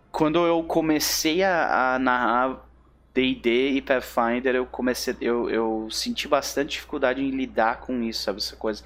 [0.10, 2.66] quando eu comecei a, a narrar
[3.14, 8.38] D&D e Pathfinder, eu comecei, eu, eu senti bastante dificuldade em lidar com isso, sabe?
[8.38, 8.84] Essa coisa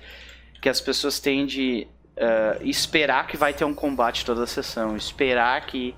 [0.59, 4.95] que as pessoas têm de uh, esperar que vai ter um combate toda a sessão,
[4.95, 5.95] esperar que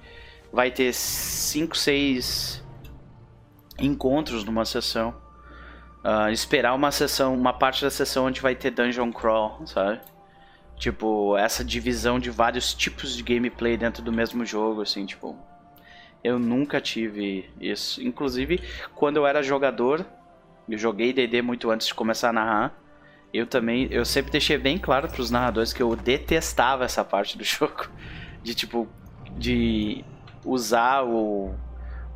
[0.52, 2.64] vai ter 5, 6
[3.80, 5.16] encontros numa sessão,
[6.04, 10.00] uh, esperar uma sessão, uma parte da sessão onde vai ter dungeon crawl, sabe?
[10.78, 15.36] Tipo, essa divisão de vários tipos de gameplay dentro do mesmo jogo, assim, tipo.
[16.24, 18.04] Eu nunca tive isso.
[18.04, 18.62] Inclusive,
[18.94, 20.06] quando eu era jogador,
[20.68, 22.87] eu joguei DD muito antes de começar a narrar
[23.38, 27.38] eu também, eu sempre deixei bem claro para os narradores que eu detestava essa parte
[27.38, 27.88] do jogo,
[28.42, 28.88] de tipo,
[29.38, 30.04] de
[30.44, 31.54] usar o,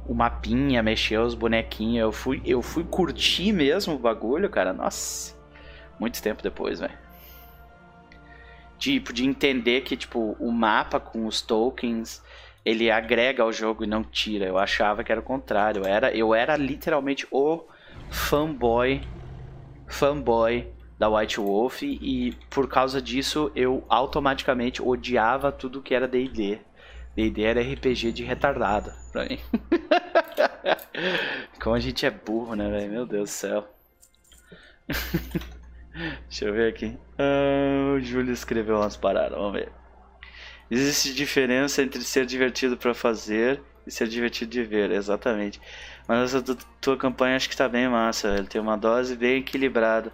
[0.08, 2.02] o mapinha, mexer os bonequinhos.
[2.02, 4.74] Eu fui, eu fui curtir mesmo o bagulho, cara.
[4.74, 5.36] Nossa,
[6.00, 6.98] muito tempo depois, velho.
[8.80, 12.24] Tipo, de entender que, tipo, o mapa com os tokens,
[12.66, 14.46] ele agrega ao jogo e não tira.
[14.46, 15.84] Eu achava que era o contrário.
[15.84, 17.64] Eu era, eu era literalmente o
[18.10, 19.02] fanboy,
[19.88, 26.60] fanboy da White Wolf e por causa disso eu automaticamente odiava tudo que era D&D.
[27.16, 29.40] D&D era RPG de retardado pra mim.
[31.60, 32.92] Como a gente é burro, né, velho?
[32.92, 33.68] Meu Deus do céu.
[36.30, 36.96] Deixa eu ver aqui.
[37.18, 39.72] Ah, o Júlio escreveu umas paradas, vamos ver.
[40.70, 45.60] Existe diferença entre ser divertido para fazer e ser divertido de ver, exatamente.
[46.08, 50.14] Mas essa tua campanha acho que tá bem massa, ele tem uma dose bem equilibrada.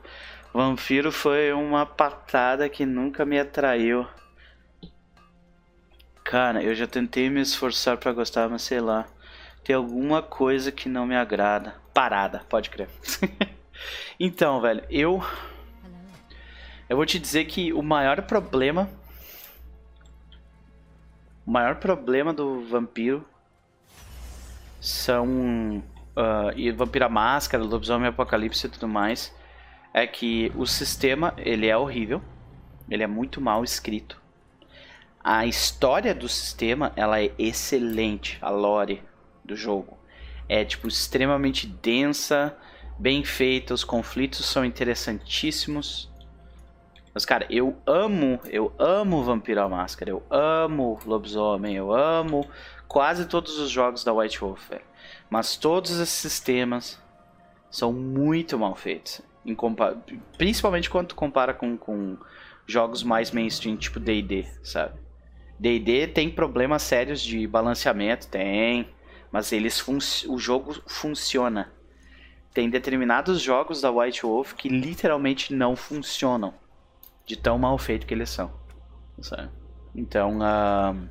[0.53, 4.07] Vampiro foi uma patada que nunca me atraiu.
[6.23, 9.05] Cara, eu já tentei me esforçar para gostar, mas sei lá.
[9.63, 11.75] Tem alguma coisa que não me agrada.
[11.93, 12.89] Parada, pode crer.
[14.19, 15.23] então, velho, eu.
[16.89, 18.89] Eu vou te dizer que o maior problema.
[21.45, 23.25] O maior problema do vampiro
[24.79, 25.83] são.
[26.15, 29.36] Uh, e Vampira Máscara, Lobisomem Apocalipse e tudo mais
[29.93, 32.21] é que o sistema ele é horrível,
[32.89, 34.21] ele é muito mal escrito.
[35.23, 39.03] A história do sistema ela é excelente, a lore
[39.43, 39.97] do jogo
[40.49, 42.55] é tipo extremamente densa,
[42.97, 46.09] bem feita, os conflitos são interessantíssimos.
[47.13, 52.47] Mas cara, eu amo, eu amo Vampiro Máscara, eu amo Lobisomem, eu amo
[52.87, 54.71] quase todos os jogos da White Wolf,
[55.29, 57.01] mas todos esses sistemas
[57.69, 59.21] são muito mal feitos
[60.37, 62.17] principalmente quando tu compara com, com
[62.65, 64.99] jogos mais mainstream, tipo D&D, sabe?
[65.59, 68.89] D&D tem problemas sérios de balanceamento, tem,
[69.31, 69.83] mas eles
[70.27, 71.71] o jogo funciona.
[72.53, 76.53] Tem determinados jogos da White Wolf que literalmente não funcionam.
[77.25, 78.51] De tão mal feito que eles são.
[79.21, 79.49] Sabe?
[79.93, 81.09] Então, uh...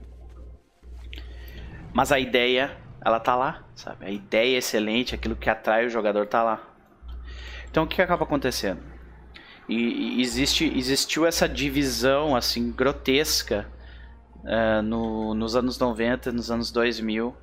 [1.92, 4.06] mas a ideia, ela tá lá, sabe?
[4.06, 6.75] A ideia é excelente, aquilo que atrai o jogador tá lá.
[7.76, 8.80] Então, o que acaba acontecendo?
[9.68, 13.70] E, existe, existiu essa divisão, assim, grotesca
[14.44, 17.36] uh, no, nos anos 90, nos anos 2000,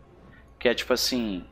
[0.57, 1.45] que é tipo assim...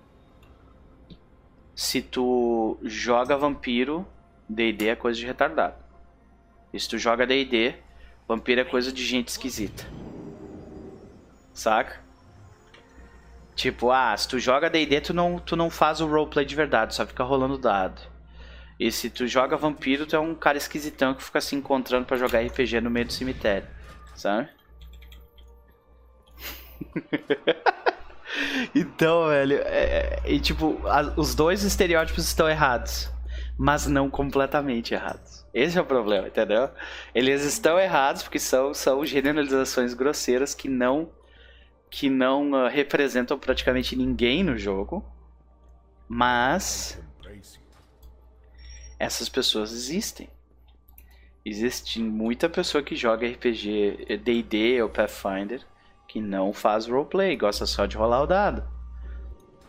[1.76, 4.04] Se tu joga vampiro,
[4.50, 5.76] D&D é coisa de retardado.
[6.74, 7.76] E se tu joga D&D,
[8.28, 9.86] Vampiro é coisa de gente esquisita.
[11.54, 12.02] Saca?
[13.54, 16.96] Tipo, ah, se tu joga D&D, tu não, tu não faz o roleplay de verdade,
[16.96, 18.10] só fica rolando dado.
[18.82, 22.18] E se tu joga vampiro, tu é um cara esquisitão que fica se encontrando para
[22.18, 23.68] jogar RPG no meio do cemitério.
[24.16, 24.50] Sabe?
[28.74, 33.08] então, velho, é, é, e tipo, a, os dois estereótipos estão errados,
[33.56, 35.46] mas não completamente errados.
[35.54, 36.68] Esse é o problema, entendeu?
[37.14, 41.12] Eles estão errados porque são, são generalizações grosseiras que não
[41.88, 45.06] que não uh, representam praticamente ninguém no jogo.
[46.08, 47.00] Mas
[49.02, 50.30] essas pessoas existem.
[51.44, 55.66] Existe muita pessoa que joga RPG D&D ou Pathfinder
[56.08, 58.64] que não faz roleplay, gosta só de rolar o dado.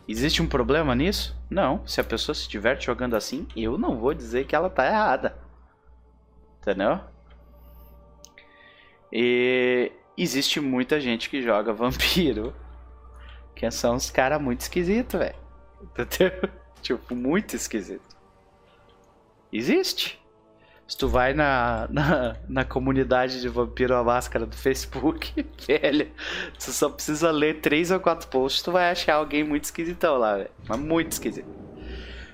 [0.07, 1.35] Existe um problema nisso?
[1.49, 1.85] Não.
[1.87, 5.35] Se a pessoa se diverte jogando assim, eu não vou dizer que ela tá errada.
[6.61, 6.99] Entendeu?
[9.11, 12.53] E existe muita gente que joga vampiro.
[13.55, 15.35] Que são uns caras muito esquisitos, velho.
[15.81, 16.49] Entendeu?
[16.81, 18.12] Tipo, muito esquisito.
[19.53, 20.19] Existe.
[20.87, 26.11] Se tu vai na, na, na, comunidade de Vampiro a Máscara do Facebook, velho,
[26.57, 30.37] tu só precisa ler três ou quatro posts, tu vai achar alguém muito esquisitão lá,
[30.37, 30.49] velho.
[30.67, 31.47] Mas muito esquisito.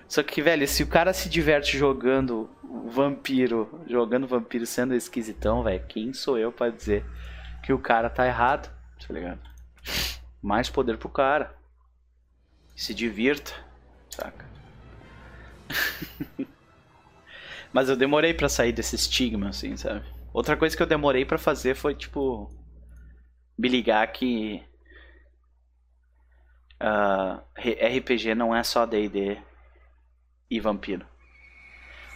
[0.08, 2.49] Só que, velho, se o cara se diverte jogando
[2.88, 7.05] vampiro, jogando vampiro sendo esquisitão, velho, quem sou eu para dizer
[7.62, 8.73] que o cara tá errado,
[9.05, 9.41] tá ligado?
[10.41, 11.53] Mais poder pro cara.
[12.75, 13.53] Se divirta,
[14.10, 14.45] saca?
[17.71, 20.05] Mas eu demorei para sair desse estigma, assim, sabe?
[20.34, 22.49] Outra coisa que eu demorei para fazer foi, tipo,
[23.58, 24.63] me ligar que
[26.82, 29.38] uh, ah, RPG não é só D&D
[30.49, 31.05] e vampiro.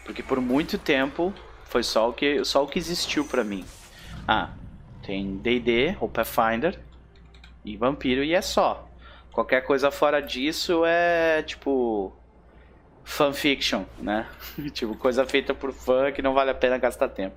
[0.05, 1.33] Porque por muito tempo
[1.65, 3.65] foi só o que, só o que existiu para mim.
[4.27, 4.51] Ah,
[5.01, 6.79] tem D&D ou Pathfinder
[7.63, 8.87] e Vampiro e é só.
[9.31, 12.13] Qualquer coisa fora disso é tipo
[13.03, 14.27] fanfiction, né?
[14.73, 17.35] tipo coisa feita por fã que não vale a pena gastar tempo.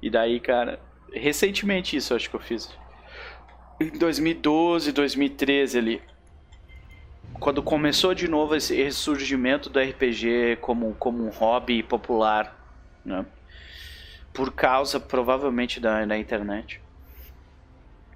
[0.00, 0.78] E daí, cara,
[1.12, 2.70] recentemente isso acho que eu fiz.
[3.80, 6.02] Em 2012, 2013 ali
[7.38, 12.56] quando começou de novo esse ressurgimento do RPG como, como um hobby popular,
[13.04, 13.24] né?
[14.32, 16.80] por causa provavelmente da, da internet.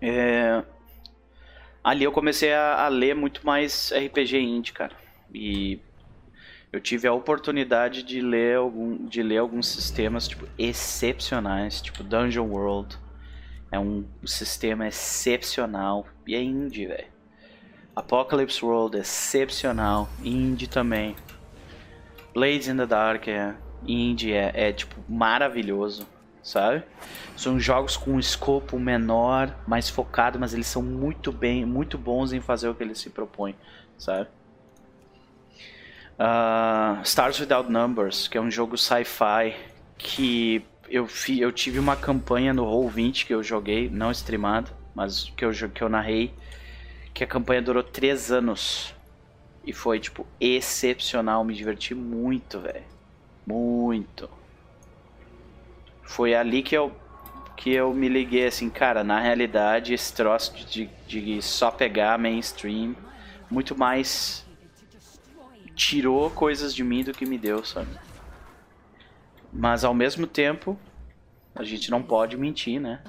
[0.00, 0.62] É...
[1.82, 4.94] Ali eu comecei a, a, ler muito mais RPG indie, cara.
[5.32, 5.78] E
[6.72, 12.46] eu tive a oportunidade de ler, algum, de ler alguns sistemas tipo, excepcionais, tipo Dungeon
[12.46, 12.96] World.
[13.72, 17.08] É um sistema excepcional e é indie, velho.
[17.94, 20.08] Apocalypse World é excepcional.
[20.22, 21.16] Indie também.
[22.32, 23.54] Blades in the Dark é.
[23.86, 26.06] Indie é, é tipo maravilhoso,
[26.42, 26.84] sabe?
[27.36, 32.32] São jogos com um escopo menor, mais focado, mas eles são muito bem, muito bons
[32.32, 33.56] em fazer o que eles se propõem,
[33.96, 34.28] sabe?
[36.20, 39.56] Uh, Stars Without Numbers, que é um jogo sci-fi
[39.96, 45.32] que eu, fi, eu tive uma campanha no Roll20 que eu joguei, não streamado, mas
[45.34, 46.34] que eu, que eu narrei
[47.14, 48.94] que a campanha durou três anos.
[49.64, 51.44] E foi, tipo, excepcional.
[51.44, 52.84] Me diverti muito, velho.
[53.46, 54.28] Muito.
[56.02, 56.92] Foi ali que eu,
[57.56, 62.94] que eu me liguei, assim, cara, na realidade, esse troço de, de só pegar mainstream,
[63.50, 64.46] muito mais
[65.80, 67.88] tirou coisas de mim do que me deu, sabe?
[69.50, 70.78] Mas ao mesmo tempo,
[71.54, 73.00] a gente não pode mentir, né?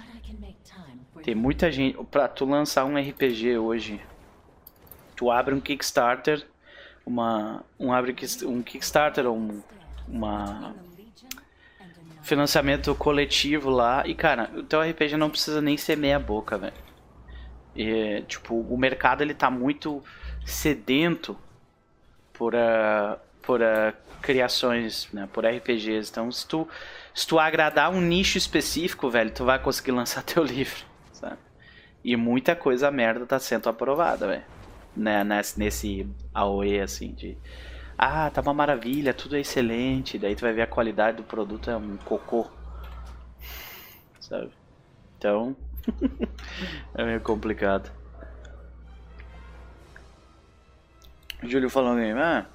[1.22, 2.02] Tem muita gente.
[2.06, 4.02] Pra tu lançar um RPG hoje,
[5.18, 6.48] tu abre um Kickstarter,
[7.06, 7.62] uma.
[7.78, 9.62] Um, abre um Kickstarter ou um,
[10.08, 10.74] uma.
[12.24, 14.08] Financiamento coletivo lá.
[14.08, 16.74] E cara, o teu RPG não precisa nem ser meia boca, velho.
[17.76, 20.02] E, tipo, o mercado ele tá muito
[20.46, 21.38] sedento
[22.42, 26.10] por, uh, por uh, criações, né, por RPGs.
[26.10, 26.68] Então, se tu,
[27.14, 30.84] se tu agradar um nicho específico, velho, tu vai conseguir lançar teu livro
[31.14, 31.38] sabe?
[32.04, 34.44] E muita coisa merda tá sendo aprovada, velho.
[34.98, 37.38] Né, nesse, nesse AOE, assim, de...
[37.96, 40.18] Ah, tá uma maravilha, tudo é excelente.
[40.18, 42.50] Daí tu vai ver a qualidade do produto é um cocô.
[44.20, 44.50] sabe?
[45.16, 45.56] Então,
[46.98, 47.92] é meio complicado.
[51.44, 52.46] Júlio falou aí, ah,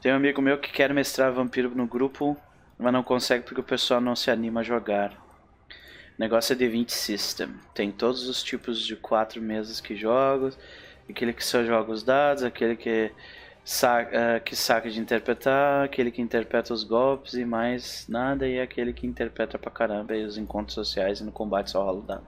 [0.00, 2.36] tem um amigo meu que quer mestrar vampiro no grupo,
[2.78, 5.12] mas não consegue porque o pessoal não se anima a jogar.
[5.12, 7.48] O negócio é D20 System.
[7.74, 10.52] Tem todos os tipos de quatro mesas que joga.
[11.08, 13.12] Aquele que só joga os dados, aquele que
[13.64, 18.60] saca, uh, que saca de interpretar, aquele que interpreta os golpes e mais nada, e
[18.60, 22.02] aquele que interpreta pra caramba e os encontros sociais e no combate só rola o
[22.02, 22.26] dado.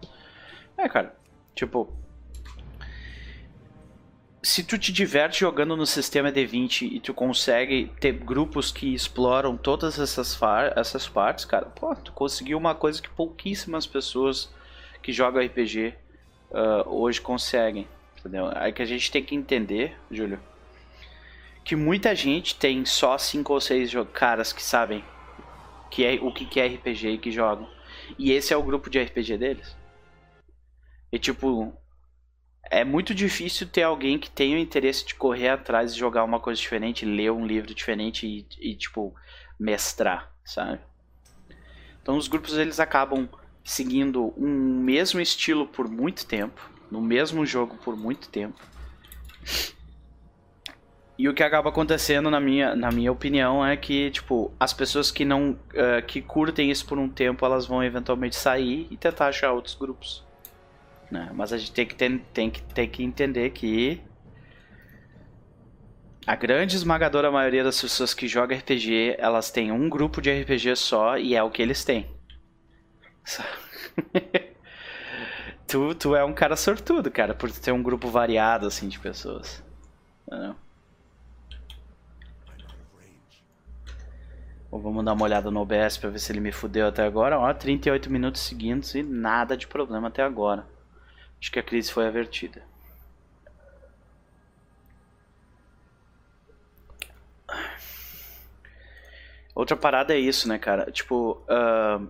[0.77, 1.15] É, cara,
[1.55, 1.93] tipo,
[4.43, 9.57] se tu te diverte jogando no sistema D20 e tu consegue ter grupos que exploram
[9.57, 10.39] todas essas,
[10.77, 14.51] essas partes, cara, pô, tu conseguiu uma coisa que pouquíssimas pessoas
[15.03, 15.95] que jogam RPG
[16.51, 17.87] uh, hoje conseguem,
[18.19, 18.51] entendeu?
[18.55, 20.41] Aí que a gente tem que entender, Júlio,
[21.63, 25.05] que muita gente tem só cinco ou seis caras que sabem
[25.91, 27.69] que é, o que é RPG e que jogam.
[28.19, 29.77] E esse é o grupo de RPG deles.
[31.13, 31.75] E tipo,
[32.71, 36.39] é muito difícil ter alguém que tenha o interesse de correr atrás e jogar uma
[36.39, 39.13] coisa diferente, ler um livro diferente e, e tipo,
[39.59, 40.79] mestrar, sabe?
[42.01, 43.29] Então os grupos eles acabam
[43.65, 48.59] seguindo um mesmo estilo por muito tempo, no mesmo jogo por muito tempo.
[51.19, 55.11] E o que acaba acontecendo, na minha, na minha opinião, é que, tipo, as pessoas
[55.11, 55.51] que não.
[55.51, 59.75] Uh, que curtem isso por um tempo, elas vão eventualmente sair e tentar achar outros
[59.75, 60.25] grupos.
[61.11, 61.31] Né?
[61.35, 64.01] Mas a gente tem que, ter, tem, que, tem que entender que
[66.27, 70.77] a grande esmagadora maioria das pessoas que jogam RPG, elas têm um grupo de RPG
[70.77, 72.07] só e é o que eles têm.
[75.67, 79.63] tu, tu é um cara sortudo, cara, por ter um grupo variado assim de pessoas.
[80.27, 80.55] Entendeu?
[84.71, 87.39] vamos dar uma olhada no OBS para ver se ele me fudeu até agora.
[87.39, 90.65] Ó, 38 minutos seguintes e nada de problema até agora.
[91.41, 92.63] Acho que a crise foi avertida.
[99.55, 100.91] Outra parada é isso, né, cara?
[100.91, 102.09] Tipo, uh,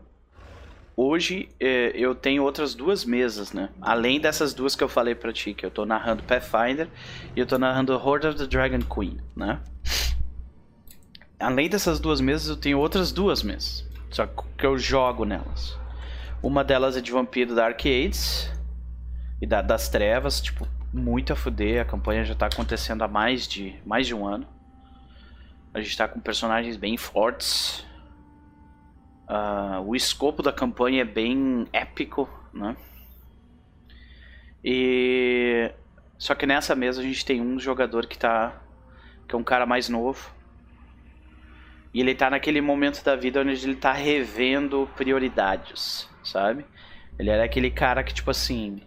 [0.96, 3.70] hoje eh, eu tenho outras duas mesas, né?
[3.80, 6.88] Além dessas duas que eu falei pra ti, que eu tô narrando Pathfinder
[7.34, 9.60] e eu tô narrando Horde of the Dragon Queen, né?
[11.38, 13.88] Além dessas duas mesas, eu tenho outras duas mesas.
[14.10, 15.78] Só que eu jogo nelas.
[16.42, 18.50] Uma delas é de Vampiro da Arcades
[19.41, 21.80] e da, das trevas, tipo, muito a fuder.
[21.80, 24.47] A campanha já tá acontecendo há mais de, mais de um ano.
[25.72, 27.86] A gente tá com personagens bem fortes.
[29.28, 32.76] Uh, o escopo da campanha é bem épico, né?
[34.62, 35.72] E
[36.18, 38.61] só que nessa mesa a gente tem um jogador que tá
[39.26, 40.34] que é um cara mais novo.
[41.95, 46.66] E ele tá naquele momento da vida onde ele tá revendo prioridades, sabe?
[47.18, 48.82] Ele era aquele cara que tipo assim,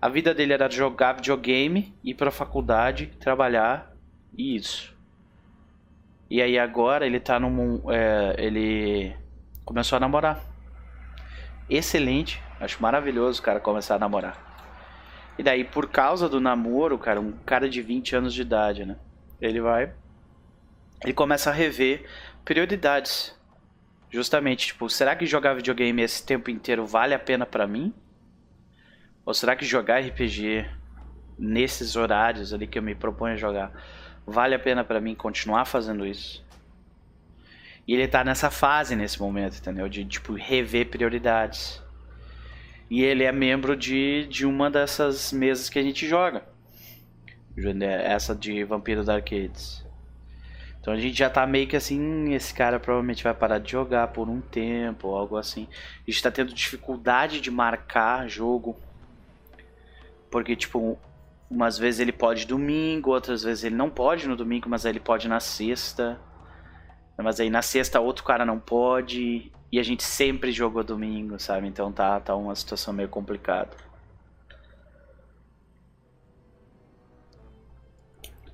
[0.00, 3.92] a vida dele era jogar videogame, ir pra faculdade, trabalhar
[4.36, 4.96] e isso.
[6.30, 7.80] E aí agora ele tá num.
[7.90, 9.16] É, ele
[9.64, 10.44] começou a namorar.
[11.68, 12.42] Excelente.
[12.60, 14.48] Acho maravilhoso o cara começar a namorar.
[15.38, 18.96] E daí, por causa do namoro, cara, um cara de 20 anos de idade, né?
[19.40, 19.92] Ele vai.
[21.02, 22.04] Ele começa a rever
[22.44, 23.36] prioridades.
[24.10, 27.94] Justamente, tipo, será que jogar videogame esse tempo inteiro vale a pena para mim?
[29.28, 30.64] Ou será que jogar RPG
[31.38, 33.70] nesses horários ali que eu me proponho a jogar
[34.26, 36.42] vale a pena para mim continuar fazendo isso?
[37.86, 39.86] E ele tá nessa fase nesse momento, entendeu?
[39.86, 41.82] De tipo rever prioridades.
[42.88, 46.42] E ele é membro de, de uma dessas mesas que a gente joga.
[48.04, 49.84] Essa de Vampiro da Arcades.
[50.80, 54.08] Então a gente já tá meio que assim, esse cara provavelmente vai parar de jogar
[54.08, 55.68] por um tempo, algo assim.
[55.98, 58.74] A gente tá tendo dificuldade de marcar jogo
[60.30, 60.98] porque, tipo,
[61.50, 65.00] umas vezes ele pode domingo, outras vezes ele não pode no domingo, mas aí ele
[65.00, 66.20] pode na sexta.
[67.16, 69.50] Mas aí na sexta outro cara não pode.
[69.72, 71.66] E a gente sempre jogou domingo, sabe?
[71.66, 73.76] Então tá, tá uma situação meio complicada.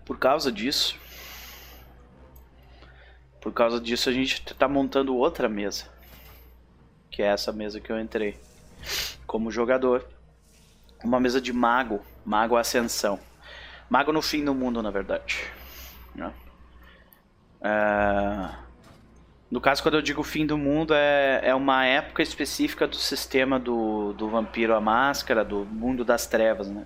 [0.04, 0.98] Por causa disso.
[3.40, 5.92] Por causa disso a gente tá montando outra mesa.
[7.10, 8.38] Que é essa mesa que eu entrei.
[9.26, 10.06] Como jogador
[11.04, 13.20] uma mesa de mago, mago ascensão.
[13.88, 15.44] Mago no fim do mundo, na verdade.
[16.14, 16.32] Né?
[17.60, 18.64] É...
[19.50, 23.60] No caso, quando eu digo fim do mundo, é, é uma época específica do sistema
[23.60, 26.84] do, do vampiro à máscara, do mundo das trevas, né?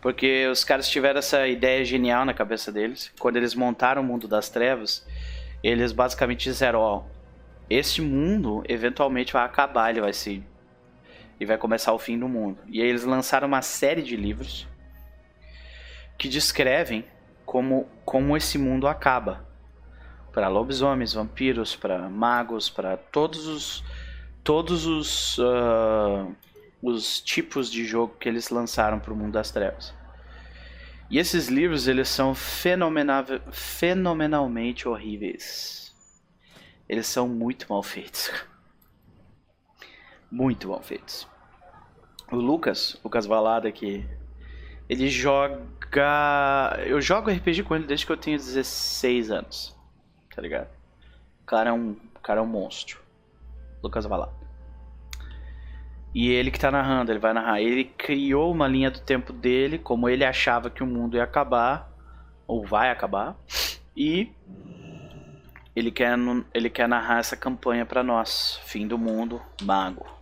[0.00, 3.12] Porque os caras tiveram essa ideia genial na cabeça deles.
[3.18, 5.06] Quando eles montaram o mundo das trevas,
[5.62, 7.02] eles basicamente disseram: Ó,
[7.68, 10.42] esse mundo eventualmente vai acabar, ele vai se
[11.40, 12.60] e vai começar o fim do mundo.
[12.68, 14.68] E aí eles lançaram uma série de livros
[16.18, 17.06] que descrevem
[17.46, 19.48] como, como esse mundo acaba.
[20.32, 23.82] Para lobisomens, vampiros, para magos, para todos os
[24.44, 26.32] todos os uh,
[26.82, 29.94] os tipos de jogo que eles lançaram para o mundo das trevas.
[31.10, 35.92] E esses livros eles são fenomenalmente horríveis.
[36.88, 38.30] Eles são muito mal feitos.
[40.32, 41.26] Muito mal feitos.
[42.30, 44.06] O Lucas, Lucas Valada aqui,
[44.88, 45.60] ele joga.
[46.86, 49.76] Eu jogo RPG com ele desde que eu tenho 16 anos.
[50.34, 50.68] Tá ligado?
[51.42, 53.00] O cara é um, cara é um monstro.
[53.82, 54.32] Lucas Valada.
[56.14, 57.60] E ele que tá narrando, ele vai narrar.
[57.60, 61.90] Ele criou uma linha do tempo dele, como ele achava que o mundo ia acabar,
[62.46, 63.36] ou vai acabar,
[63.96, 64.32] e
[65.74, 66.16] ele quer,
[66.52, 68.60] ele quer narrar essa campanha para nós.
[68.64, 70.19] Fim do mundo, mago.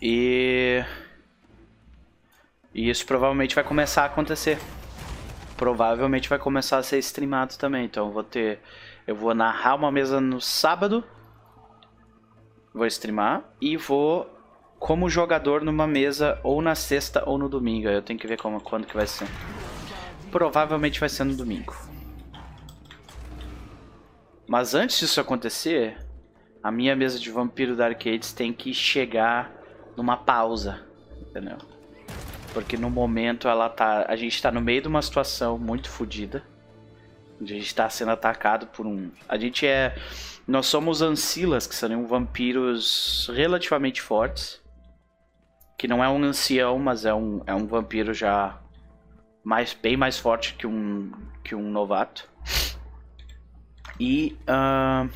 [0.00, 0.84] E...
[2.74, 4.58] e isso provavelmente vai começar a acontecer.
[5.56, 7.84] Provavelmente vai começar a ser streamado também.
[7.84, 8.60] Então eu vou ter.
[9.06, 11.04] Eu vou narrar uma mesa no sábado
[12.72, 14.28] vou streamar e vou
[14.78, 17.88] como jogador numa mesa ou na sexta ou no domingo.
[17.88, 19.28] Eu tenho que ver como, quando que vai ser.
[20.30, 21.76] Provavelmente vai ser no domingo.
[24.46, 25.98] Mas antes disso acontecer,
[26.62, 29.59] a minha mesa de Vampiro da Arcades tem que chegar
[29.96, 30.80] numa pausa,
[31.20, 31.58] entendeu?
[32.52, 36.42] Porque no momento ela tá, a gente tá no meio de uma situação muito fodida.
[37.40, 39.10] A gente está sendo atacado por um.
[39.28, 39.94] A gente é
[40.50, 44.60] nós somos ancilas, que são vampiros relativamente fortes.
[45.78, 48.60] Que não é um ancião, mas é um, é um vampiro já
[49.44, 51.12] mais, bem mais forte que um,
[51.44, 52.28] que um novato.
[53.98, 55.08] E uh,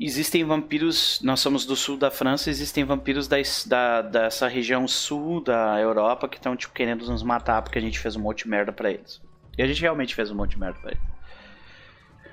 [0.00, 1.20] existem vampiros.
[1.22, 3.36] Nós somos do sul da França, existem vampiros da,
[3.66, 7.98] da, dessa região sul da Europa que estão tipo, querendo nos matar porque a gente
[7.98, 9.20] fez um monte de merda pra eles.
[9.56, 11.18] E a gente realmente fez um monte de merda pra eles.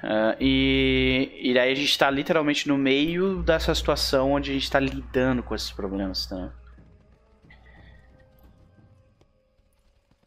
[0.03, 4.63] Uh, e, e daí a gente está literalmente no meio dessa situação onde a gente
[4.63, 6.53] está lidando com esses problemas, tá?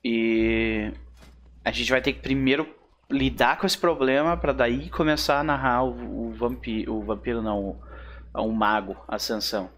[0.02, 0.92] E
[1.64, 2.77] a gente vai ter que primeiro
[3.10, 7.78] lidar com esse problema para daí começar a narrar o, o vampiro, o vampiro não,
[8.34, 9.70] o, um mago, ascensão.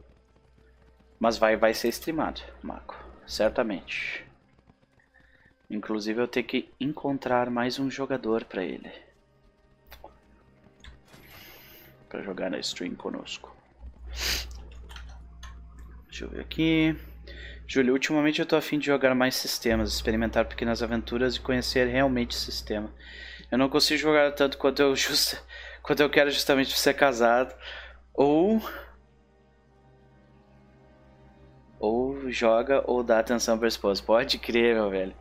[1.18, 2.94] Mas vai, vai ser streamado, mago,
[3.26, 4.26] certamente.
[5.68, 8.90] Inclusive eu tenho que encontrar mais um jogador para ele
[12.10, 13.56] para jogar na stream conosco.
[16.08, 16.96] Deixa eu ver aqui.
[17.72, 22.32] Júlio, ultimamente eu tô afim de jogar mais sistemas, experimentar pequenas aventuras e conhecer realmente
[22.32, 22.92] o sistema.
[23.48, 25.36] Eu não consigo jogar tanto quanto eu, just...
[25.80, 27.54] quanto eu quero justamente ser casado.
[28.12, 28.60] Ou.
[31.78, 34.02] Ou joga ou dá atenção pra esposa.
[34.02, 35.14] Pode crer, meu velho.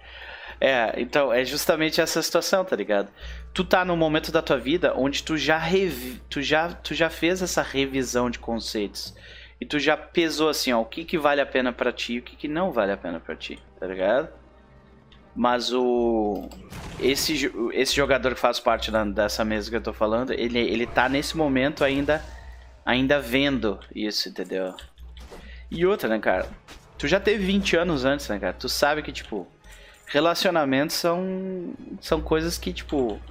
[0.60, 3.12] É, então, é justamente essa situação, tá ligado?
[3.54, 7.12] Tu tá num momento da tua vida onde tu já, revi, tu já, tu já
[7.12, 9.14] fez essa revisão de conceitos.
[9.60, 12.20] E tu já pesou assim, ó, o que que vale a pena para ti e
[12.20, 14.30] o que que não vale a pena para ti, tá ligado?
[15.36, 16.50] Mas o
[17.00, 20.86] esse, esse jogador que faz parte da, dessa mesa que eu tô falando, ele, ele
[20.86, 22.24] tá nesse momento ainda
[22.86, 24.74] ainda vendo isso, entendeu?
[25.70, 26.48] E outra, né, cara?
[26.98, 28.54] Tu já teve 20 anos antes, né, cara?
[28.54, 29.48] Tu sabe que, tipo,
[30.08, 33.22] relacionamentos são, são coisas que, tipo,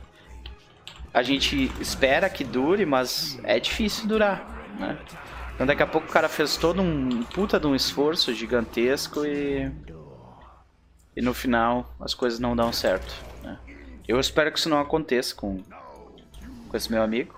[1.13, 4.47] a gente espera que dure, mas é difícil durar,
[4.79, 4.97] né?
[5.59, 9.71] Então daqui a pouco o cara fez todo um puta de um esforço gigantesco e.
[11.17, 13.13] E no final as coisas não dão certo.
[13.43, 13.59] Né?
[14.07, 15.59] Eu espero que isso não aconteça com,
[16.69, 17.35] com esse meu amigo.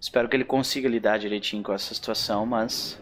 [0.00, 2.98] Espero que ele consiga lidar direitinho com essa situação, mas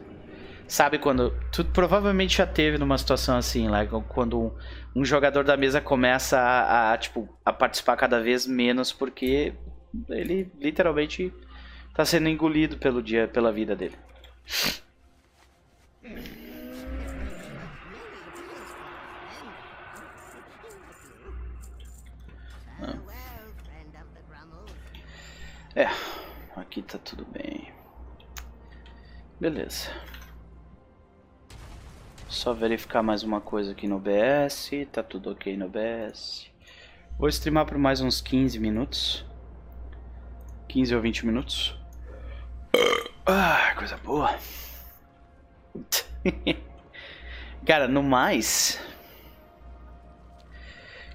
[0.72, 1.34] Sabe quando.
[1.52, 4.50] Tu provavelmente já teve numa situação assim, lá, quando um,
[4.96, 9.52] um jogador da mesa começa a, a, tipo, a participar cada vez menos porque
[10.08, 11.30] ele literalmente
[11.94, 13.96] tá sendo engolido pelo dia, pela vida dele.
[25.74, 25.86] É,
[26.54, 27.72] aqui tá tudo bem.
[29.40, 29.90] Beleza.
[32.28, 34.70] Só verificar mais uma coisa aqui no OBS.
[34.92, 36.50] Tá tudo ok no OBS.
[37.18, 39.24] Vou streamar por mais uns 15 minutos.
[40.68, 41.81] 15 ou 20 minutos.
[43.26, 44.34] Ah, coisa boa.
[47.66, 48.80] Cara, no mais.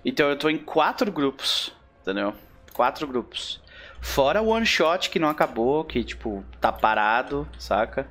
[0.06, 2.34] Então eu tô em quatro grupos, entendeu?
[2.74, 3.62] Quatro grupos.
[4.00, 8.10] Fora o one shot que não acabou, que tipo, tá parado, saca?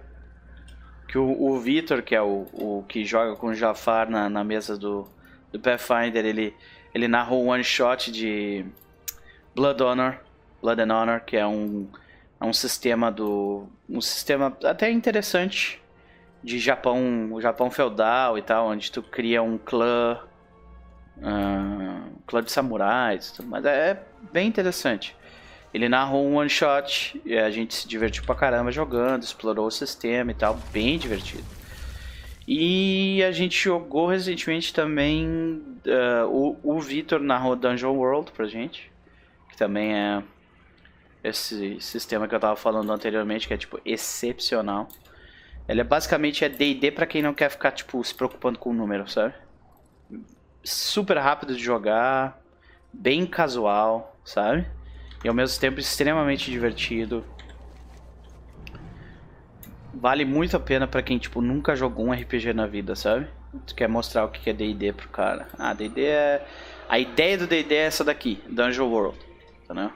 [1.09, 4.43] Que o, o Victor, que é o, o que joga com o Jafar na, na
[4.43, 5.09] mesa do,
[5.53, 6.55] do Pathfinder, ele,
[6.93, 8.67] ele narrou um one shot de
[9.55, 10.19] Blood Honor,
[10.61, 11.89] Blood and Honor, que é um,
[12.41, 13.67] é um sistema do.
[13.89, 15.83] um sistema até interessante
[16.43, 20.21] de Japão, o Japão feudal e tal, onde tu cria um clã.
[21.19, 25.17] Uh, clã de samurais, mas é bem interessante.
[25.73, 29.71] Ele narrou um one shot e a gente se divertiu pra caramba jogando, explorou o
[29.71, 31.45] sistema e tal, bem divertido.
[32.47, 35.63] E a gente jogou recentemente também.
[35.87, 38.91] Uh, o, o Vitor narrou Dungeon World pra gente,
[39.49, 40.23] que também é
[41.29, 44.89] esse sistema que eu tava falando anteriormente, que é tipo excepcional.
[45.69, 48.75] Ele é basicamente é D&D para quem não quer ficar tipo se preocupando com o
[48.75, 49.35] número, sabe?
[50.63, 52.41] Super rápido de jogar,
[52.93, 54.67] bem casual, sabe?
[55.25, 57.25] E ao mesmo tempo extremamente divertido.
[59.93, 63.27] Vale muito a pena para quem tipo nunca jogou um RPG na vida, sabe?
[63.67, 65.49] Tu quer mostrar o que é D&D pro cara.
[65.59, 66.47] Ah, D&D é
[66.89, 69.19] a ideia do D&D é essa daqui, Dungeon World,
[69.65, 69.91] entendeu?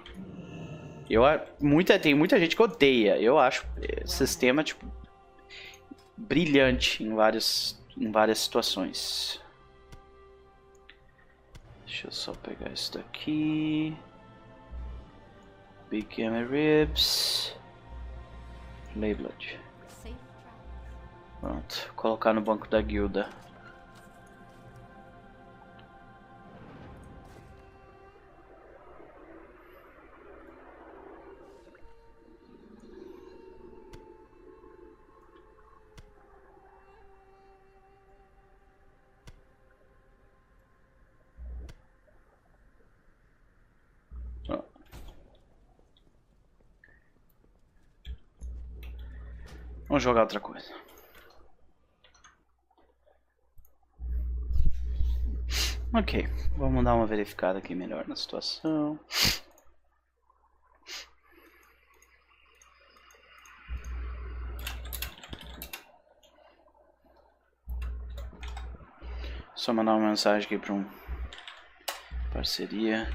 [1.11, 1.23] Eu
[1.61, 3.19] muita tem muita gente que odeia.
[3.19, 3.67] Eu acho
[4.07, 4.87] sistema tipo
[6.17, 9.43] brilhante em várias em várias situações.
[11.85, 13.97] Deixa eu só pegar isso daqui.
[15.91, 17.57] Big Gamma Ribs.
[18.95, 19.59] Layblood.
[21.41, 23.29] Pronto, colocar no banco da guilda.
[49.91, 50.73] Vamos jogar outra coisa.
[55.93, 59.01] Ok, vamos dar uma verificada aqui melhor na situação.
[69.57, 70.89] Só mandar uma mensagem aqui para um
[72.33, 73.11] parceria.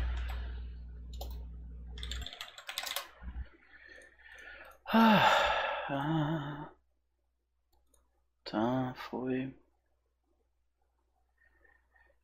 [4.94, 5.46] Ah,
[5.90, 6.65] ah.
[8.46, 9.54] Tá, foi.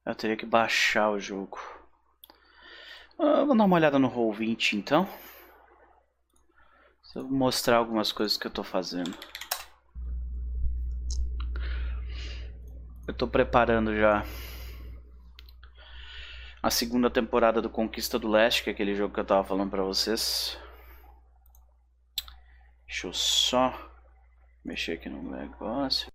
[0.06, 1.60] Eu teria que baixar o jogo.
[3.18, 5.08] Ah, vou dar uma olhada no Roll20 então.
[7.14, 9.18] Vou mostrar algumas coisas que eu tô fazendo.
[13.08, 14.24] Eu tô preparando já
[16.64, 19.72] a segunda temporada do Conquista do Leste, que é aquele jogo que eu tava falando
[19.72, 20.58] pra vocês.
[22.86, 23.91] Deixa eu só
[24.64, 26.12] mexer aqui no negócio.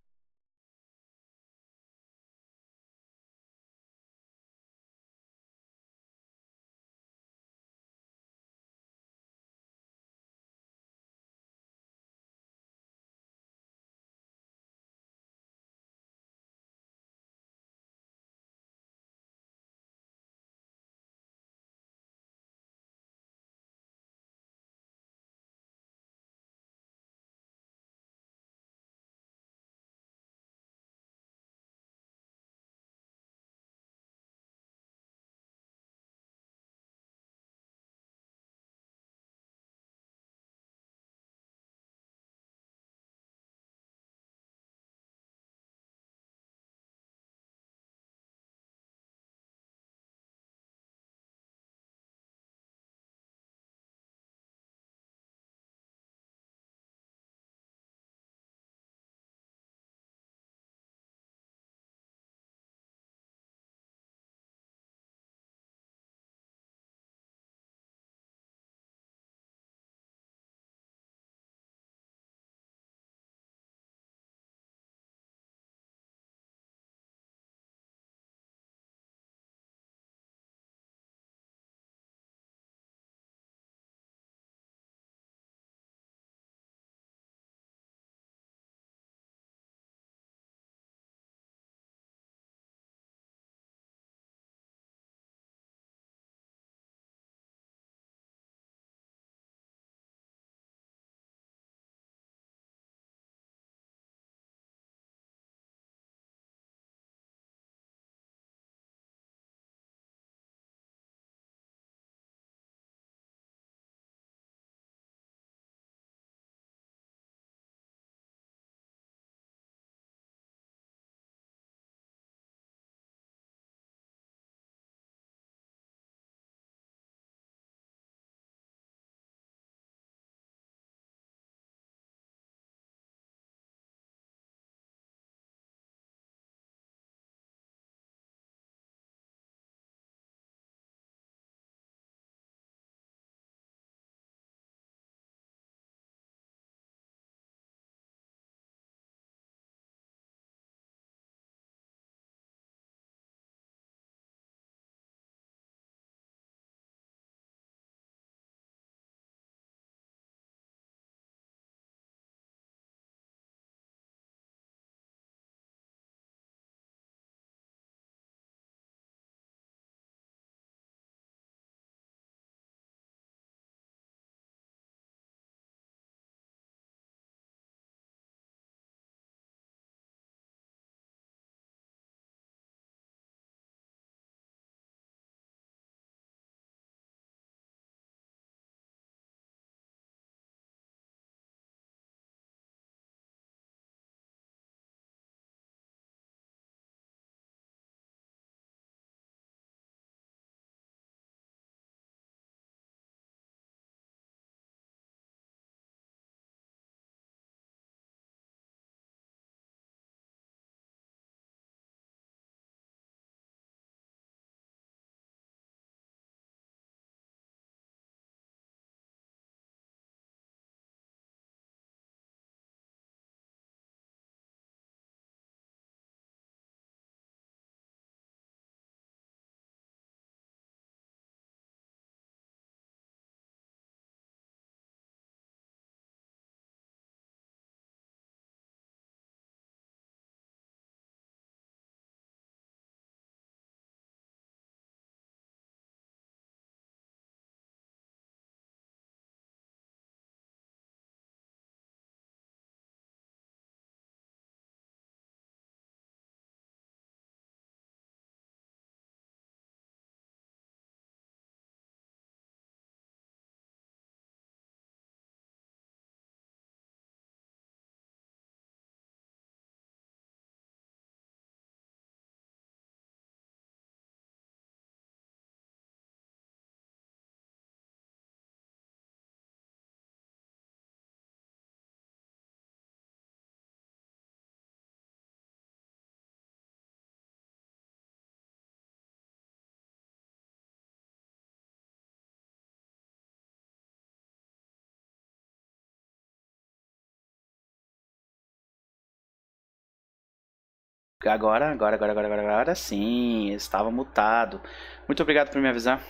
[301.29, 303.53] Agora, agora, agora, agora, agora, agora sim.
[303.53, 304.61] Estava mutado.
[305.07, 306.01] Muito obrigado por me avisar.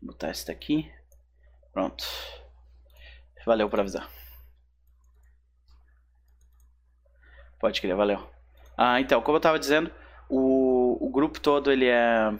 [0.00, 0.90] Vou botar esse daqui.
[1.72, 2.04] Pronto.
[3.44, 4.08] Valeu por avisar.
[7.58, 8.28] Pode crer, valeu.
[8.76, 9.90] Ah, então, como eu tava dizendo,
[10.28, 12.32] o, o grupo todo ele é.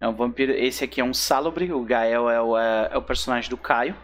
[0.00, 0.52] É um vampiro.
[0.52, 1.72] Esse aqui é um Salubre.
[1.72, 3.96] O Gael é o, é, é o personagem do Caio.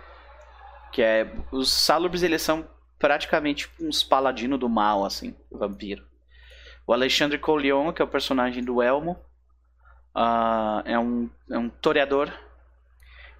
[0.92, 1.32] Que é.
[1.50, 2.68] Os Salubres eles são
[3.01, 6.05] praticamente uns paladinos do mal, assim, vampiro.
[6.86, 9.12] O Alexandre Colleon, que é o personagem do Elmo,
[10.14, 12.30] uh, é, um, é um toreador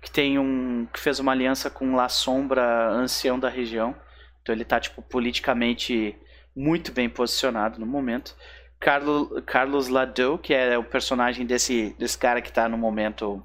[0.01, 3.95] que tem um que fez uma aliança com La Sombra, ancião da região.
[4.41, 6.17] Então ele tá tipo politicamente
[6.57, 8.35] muito bem posicionado no momento.
[8.79, 13.45] Carlos, Carlos Ladou, que é o personagem desse, desse cara que está no momento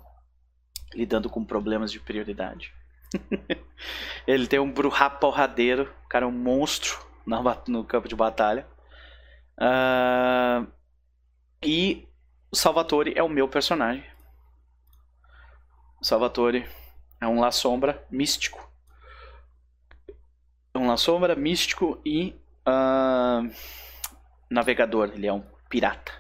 [0.94, 2.74] lidando com problemas de prioridade.
[4.28, 7.06] ele tem um Bruhá porradeiro, o cara é um monstro
[7.68, 8.68] no campo de batalha.
[9.58, 10.68] Uh,
[11.64, 12.08] e
[12.52, 14.04] o Salvatore é o meu personagem.
[16.02, 16.68] O Salvatore
[17.20, 18.70] é um La Sombra místico.
[20.76, 22.36] Um La Sombra místico e
[22.68, 23.50] uh,
[24.50, 25.12] navegador.
[25.14, 26.12] Ele é um pirata.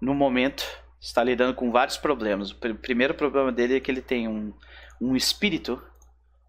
[0.00, 0.64] No momento,
[1.00, 2.50] está lidando com vários problemas.
[2.50, 4.52] O primeiro problema dele é que ele tem um,
[5.00, 5.82] um espírito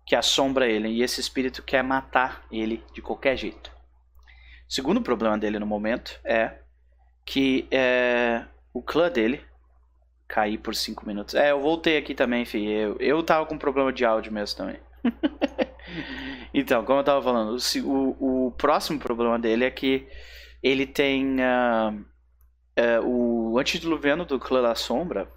[0.05, 0.89] que assombra ele.
[0.89, 3.71] E esse espírito quer matar ele de qualquer jeito.
[4.69, 6.59] O segundo problema dele no momento é
[7.25, 9.41] que é, o clã dele
[10.27, 11.35] cair por 5 minutos.
[11.35, 12.65] É, eu voltei aqui também, fi.
[12.65, 14.79] Eu, eu tava com problema de áudio mesmo também.
[16.53, 20.07] então, como eu tava falando, o, o, o, próximo problema dele é que
[20.61, 21.93] ele tem uh,
[23.03, 25.31] uh, o antediluviano do clã da sombra.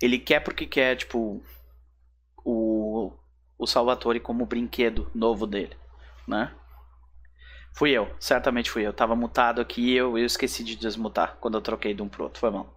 [0.00, 1.42] Ele quer porque quer, tipo,
[2.44, 3.12] o,
[3.58, 5.76] o Salvatore como brinquedo novo dele,
[6.26, 6.52] né?
[7.72, 8.92] Fui eu, certamente fui eu.
[8.92, 12.40] Tava mutado aqui eu, eu esqueci de desmutar quando eu troquei de um pro outro,
[12.40, 12.76] foi mal.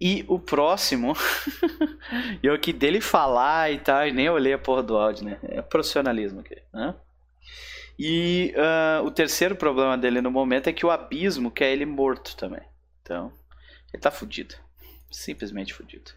[0.00, 1.14] E o próximo,
[2.42, 5.38] eu aqui dele falar e tal, e nem olhei a porra do áudio, né?
[5.42, 6.94] É profissionalismo aqui, né?
[7.98, 12.36] E uh, o terceiro problema dele no momento é que o abismo quer ele morto
[12.36, 12.60] também.
[13.00, 13.32] Então,
[13.92, 14.54] ele tá fudido.
[15.10, 16.12] Simplesmente fudido.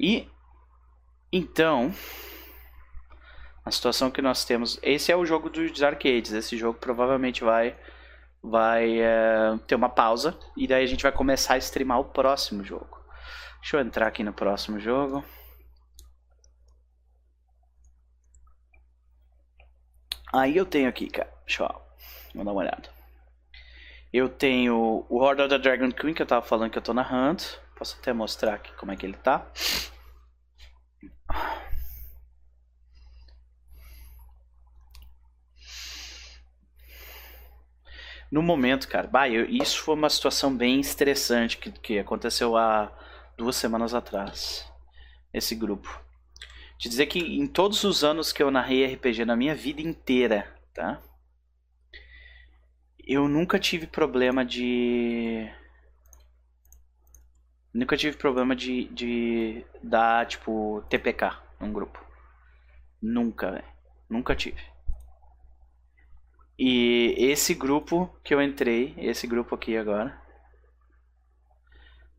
[0.00, 0.26] E
[1.30, 1.92] então,
[3.62, 4.80] a situação que nós temos.
[4.82, 6.32] Esse é o jogo dos arcades.
[6.32, 7.76] Esse jogo provavelmente vai
[8.42, 12.64] vai é, ter uma pausa e daí a gente vai começar a streamar o próximo
[12.64, 12.98] jogo.
[13.60, 15.22] Deixa eu entrar aqui no próximo jogo.
[20.32, 21.30] Aí eu tenho aqui, cara.
[21.46, 21.68] Deixa eu,
[22.32, 22.88] vamos dar uma olhada.
[24.10, 26.94] Eu tenho o Horde of the Dragon Queen que eu tava falando que eu tô
[26.94, 27.44] narrando.
[27.80, 29.50] Posso até mostrar aqui como é que ele tá.
[38.30, 42.92] No momento, cara, bah, eu, isso foi uma situação bem estressante que, que aconteceu há
[43.34, 44.70] duas semanas atrás.
[45.32, 46.04] Esse grupo.
[46.76, 50.54] Te dizer que em todos os anos que eu narrei RPG na minha vida inteira,
[50.74, 51.00] tá?
[52.98, 55.50] Eu nunca tive problema de.
[57.72, 62.04] Nunca tive problema de, de dar, tipo, TPK num grupo.
[63.00, 63.64] Nunca, velho.
[64.08, 64.60] Nunca tive.
[66.58, 70.20] E esse grupo que eu entrei, esse grupo aqui agora,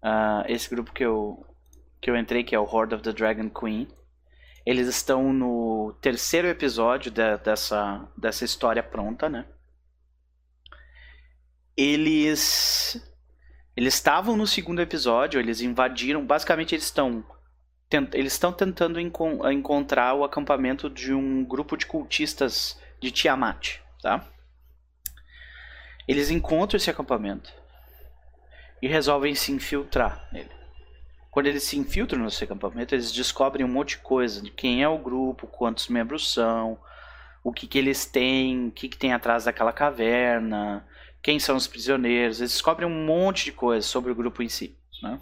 [0.04, 1.46] uh, esse grupo que eu,
[2.00, 3.88] que eu entrei, que é o Horde of the Dragon Queen,
[4.66, 9.46] eles estão no terceiro episódio de, dessa, dessa história pronta, né?
[11.76, 13.00] Eles
[13.76, 17.24] eles estavam no segundo episódio, eles invadiram, basicamente eles estão
[18.14, 24.26] eles estão tentando enco encontrar o acampamento de um grupo de cultistas de Tiamat tá?
[26.08, 27.54] Eles encontram esse acampamento
[28.82, 30.50] e resolvem se infiltrar nele.
[31.30, 34.90] Quando eles se infiltram nesse acampamento, eles descobrem um monte de coisa de quem é
[34.90, 36.78] o grupo, quantos membros são,
[37.44, 40.86] o que, que eles têm, o que, que tem atrás daquela caverna,
[41.22, 42.40] quem são os prisioneiros.
[42.40, 44.76] Eles descobrem um monte de coisa sobre o grupo em si.
[45.02, 45.20] Né?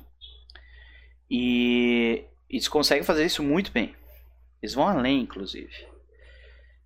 [1.29, 3.95] E eles conseguem fazer isso muito bem.
[4.61, 5.87] Eles vão além, inclusive.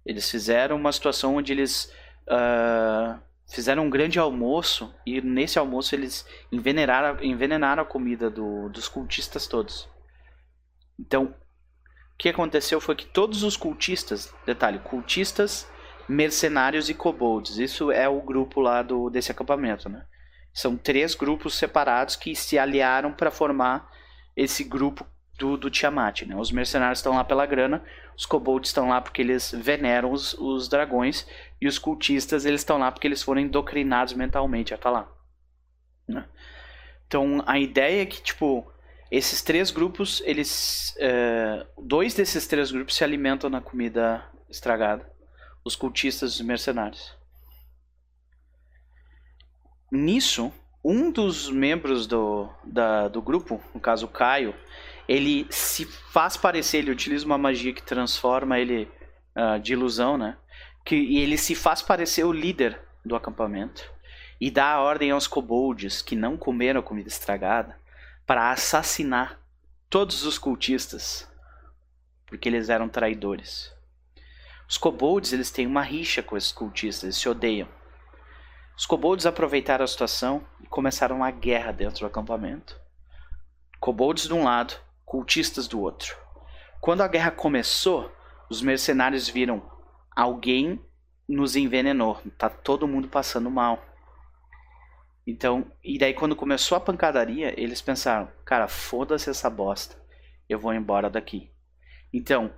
[0.05, 1.91] Eles fizeram uma situação onde eles
[2.27, 8.87] uh, fizeram um grande almoço e nesse almoço eles envenenaram, envenenaram a comida do, dos
[8.87, 9.87] cultistas todos.
[10.99, 11.33] Então,
[12.13, 15.67] o que aconteceu foi que todos os cultistas, detalhe, cultistas,
[16.07, 20.05] mercenários e kobolds, isso é o grupo lá do, desse acampamento, né?
[20.53, 23.89] São três grupos separados que se aliaram para formar
[24.35, 25.05] esse grupo
[25.37, 26.35] do, do Tiamat, né?
[26.35, 27.83] Os mercenários estão lá pela grana,
[28.15, 31.27] os kobolds estão lá porque eles veneram os, os dragões
[31.59, 35.11] e os cultistas eles estão lá porque eles foram endocrinados mentalmente a estar tá lá.
[36.07, 36.25] Né?
[37.07, 38.71] Então a ideia é que tipo
[39.09, 45.09] esses três grupos eles é, dois desses três grupos se alimentam na comida estragada,
[45.63, 47.15] os cultistas e os mercenários.
[49.91, 50.51] Nisso
[50.83, 54.53] um dos membros do, da, do grupo, no caso Caio,
[55.07, 58.91] ele se faz parecer, ele utiliza uma magia que transforma ele
[59.35, 60.35] uh, de ilusão, né?
[60.83, 63.89] Que, e ele se faz parecer o líder do acampamento
[64.41, 67.77] e dá a ordem aos kobolds que não comeram a comida estragada
[68.25, 69.39] para assassinar
[69.89, 71.29] todos os cultistas,
[72.25, 73.72] porque eles eram traidores.
[74.73, 77.67] Os kobolds eles têm uma rixa com esses cultistas, eles se odeiam.
[78.75, 82.81] Os kobolds aproveitaram a situação e começaram uma guerra dentro do acampamento.
[83.79, 84.73] Kobolds de um lado,
[85.05, 86.17] cultistas do outro.
[86.81, 88.11] Quando a guerra começou,
[88.49, 89.61] os mercenários viram
[90.15, 90.83] alguém
[91.29, 93.79] nos envenenou, tá todo mundo passando mal.
[95.27, 99.95] Então, e daí quando começou a pancadaria, eles pensaram, cara, foda-se essa bosta,
[100.49, 101.51] eu vou embora daqui.
[102.11, 102.51] Então,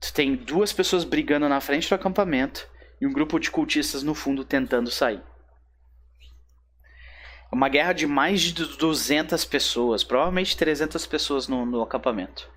[0.00, 2.66] tu tem duas pessoas brigando na frente do acampamento
[3.00, 5.22] e um grupo de cultistas no fundo tentando sair.
[7.52, 12.48] Uma guerra de mais de 200 pessoas, provavelmente 300 pessoas no, no acampamento.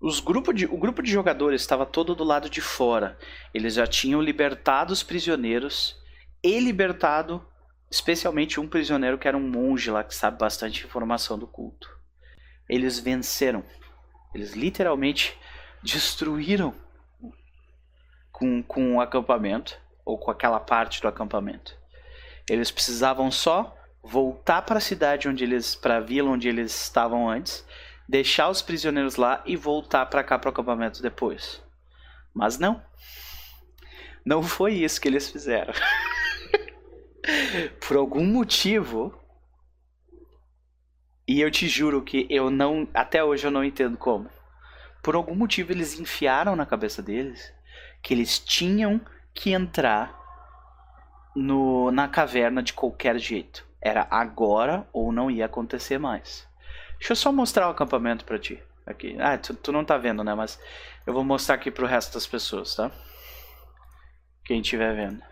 [0.00, 3.18] Os grupo de, o grupo de jogadores estava todo do lado de fora.
[3.54, 5.96] Eles já tinham libertado os prisioneiros
[6.42, 7.46] e libertado
[7.90, 11.88] especialmente um prisioneiro que era um monge lá que sabe bastante informação do culto.
[12.68, 13.64] Eles venceram.
[14.34, 15.38] Eles literalmente
[15.86, 16.74] destruíram
[18.32, 21.76] com, com o acampamento, ou com aquela parte do acampamento.
[22.50, 27.28] Eles precisavam só voltar para a cidade onde eles, para a vila onde eles estavam
[27.28, 27.64] antes,
[28.08, 31.62] deixar os prisioneiros lá e voltar para cá para o acampamento depois.
[32.34, 32.82] Mas não.
[34.24, 35.72] Não foi isso que eles fizeram.
[37.86, 39.18] Por algum motivo,
[41.26, 44.35] e eu te juro que eu não, até hoje eu não entendo como.
[45.06, 47.54] Por algum motivo eles enfiaram na cabeça deles
[48.02, 49.00] que eles tinham
[49.32, 50.12] que entrar
[51.32, 53.64] no, na caverna de qualquer jeito.
[53.80, 56.44] Era agora ou não ia acontecer mais.
[56.98, 58.60] Deixa eu só mostrar o acampamento para ti.
[58.84, 59.16] Aqui.
[59.20, 60.34] Ah, tu, tu, não tá vendo, né?
[60.34, 60.60] Mas
[61.06, 62.90] eu vou mostrar aqui pro resto das pessoas, tá?
[64.44, 65.22] Quem estiver vendo.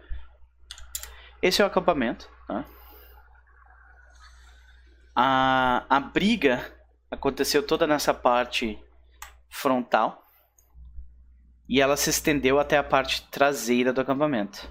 [1.43, 2.65] Esse é o acampamento, tá?
[5.17, 6.65] A, a briga
[7.11, 8.81] aconteceu toda nessa parte
[9.55, 10.27] frontal
[11.69, 14.69] e ela se estendeu até a parte traseira do acampamento.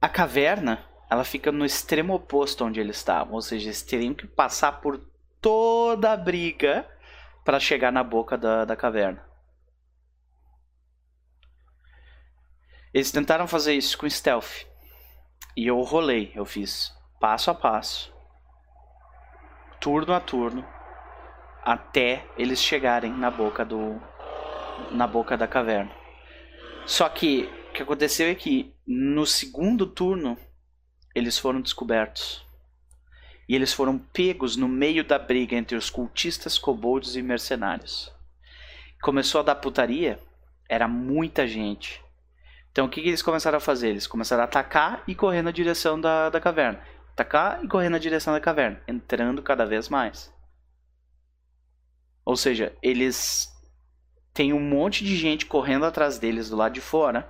[0.00, 4.26] A caverna, ela fica no extremo oposto onde eles estavam, ou seja, eles teriam que
[4.26, 4.98] passar por
[5.40, 6.88] toda a briga
[7.44, 9.22] para chegar na boca da, da caverna.
[12.94, 14.64] Eles tentaram fazer isso com stealth.
[15.56, 18.14] E eu rolei, eu fiz passo a passo,
[19.78, 20.66] turno a turno,
[21.64, 24.00] até eles chegarem na boca do
[24.90, 25.90] na boca da caverna.
[26.86, 30.36] Só que o que aconteceu é que no segundo turno
[31.14, 32.44] eles foram descobertos.
[33.48, 38.12] E eles foram pegos no meio da briga entre os cultistas, kobolds e mercenários.
[39.02, 40.20] Começou a dar putaria,
[40.68, 42.02] era muita gente.
[42.70, 43.88] Então o que, que eles começaram a fazer?
[43.88, 46.80] Eles começaram a atacar e correr na direção da, da caverna.
[47.12, 50.32] Atacar e correr na direção da caverna, entrando cada vez mais.
[52.24, 53.50] Ou seja, eles
[54.32, 57.28] têm um monte de gente correndo atrás deles do lado de fora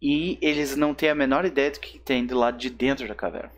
[0.00, 3.14] e eles não têm a menor ideia do que tem do lado de dentro da
[3.14, 3.52] caverna.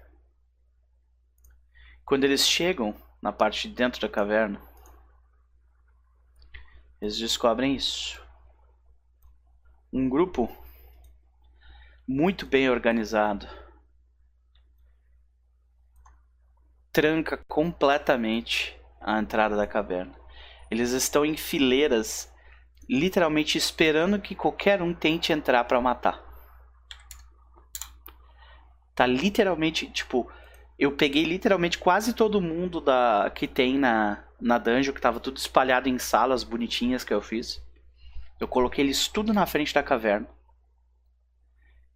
[2.04, 4.60] Quando eles chegam na parte de dentro da caverna,
[7.00, 8.22] eles descobrem isso.
[9.92, 10.54] Um grupo
[12.06, 13.48] muito bem organizado
[16.92, 20.14] tranca completamente a entrada da caverna.
[20.70, 22.32] Eles estão em fileiras,
[22.88, 26.22] literalmente esperando que qualquer um tente entrar para matar.
[28.94, 30.30] Tá literalmente, tipo,
[30.78, 35.36] eu peguei literalmente quase todo mundo da que tem na, na dungeon, que tava tudo
[35.36, 37.62] espalhado em salas bonitinhas que eu fiz.
[38.40, 40.28] Eu coloquei eles tudo na frente da caverna.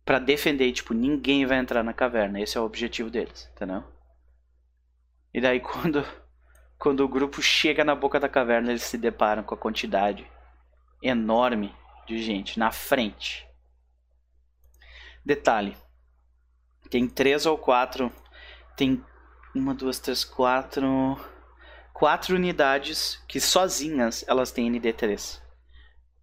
[0.05, 2.41] para defender, tipo, ninguém vai entrar na caverna.
[2.41, 3.85] Esse é o objetivo deles, entendeu?
[5.35, 6.05] E daí quando,
[6.79, 10.27] quando o grupo chega na boca da caverna, eles se deparam com a quantidade
[11.03, 11.75] enorme
[12.07, 13.47] de gente na frente.
[15.25, 15.77] Detalhe,
[16.89, 18.13] tem três ou quatro.
[18.77, 19.05] Tem
[19.55, 21.19] uma, duas, três, quatro.
[21.93, 25.43] quatro unidades que sozinhas elas têm ND3.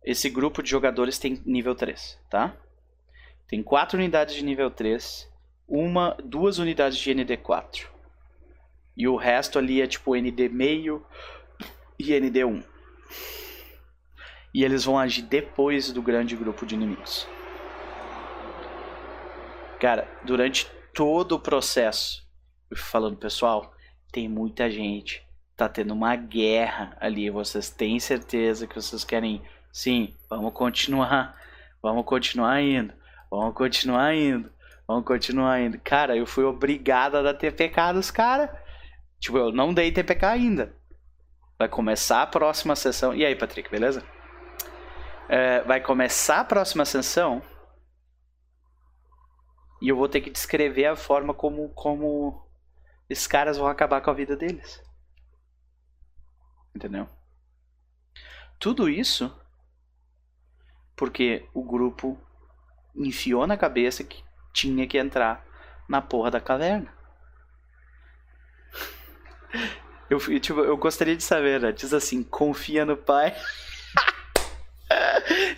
[0.04, 2.56] Esse grupo de jogadores tem nível 3, tá?
[3.48, 5.28] Tem quatro unidades de nível 3,
[5.68, 7.95] uma, duas unidades de ND4.
[8.96, 11.06] E o resto ali é tipo ND meio
[12.00, 12.64] e ND1.
[14.54, 17.28] E eles vão agir depois do grande grupo de inimigos.
[19.80, 22.26] Cara, durante todo o processo,
[22.72, 23.74] eu falando, pessoal,
[24.12, 25.22] tem muita gente,
[25.58, 27.30] tá tendo uma guerra ali.
[27.30, 29.42] Vocês têm certeza que vocês querem?
[29.72, 31.36] Sim, vamos continuar,
[31.82, 32.94] vamos continuar indo,
[33.30, 34.50] vamos continuar indo,
[34.88, 35.78] vamos continuar indo.
[35.84, 38.50] Cara, eu fui obrigado a dar TPK dos caras.
[39.26, 40.76] Tipo, eu não dei TPK ainda.
[41.58, 43.12] Vai começar a próxima sessão.
[43.12, 44.04] E aí, Patrick, beleza?
[45.28, 47.42] É, vai começar a próxima sessão.
[49.82, 52.48] E eu vou ter que descrever a forma como, como
[53.10, 54.80] esses caras vão acabar com a vida deles.
[56.76, 57.10] Entendeu?
[58.60, 59.36] Tudo isso
[60.96, 62.16] porque o grupo
[62.96, 64.24] enfiou na cabeça que
[64.54, 65.44] tinha que entrar
[65.90, 66.94] na porra da caverna.
[70.10, 71.72] Eu, tipo, eu gostaria de saber, né?
[71.72, 73.34] Diz assim, confia no pai.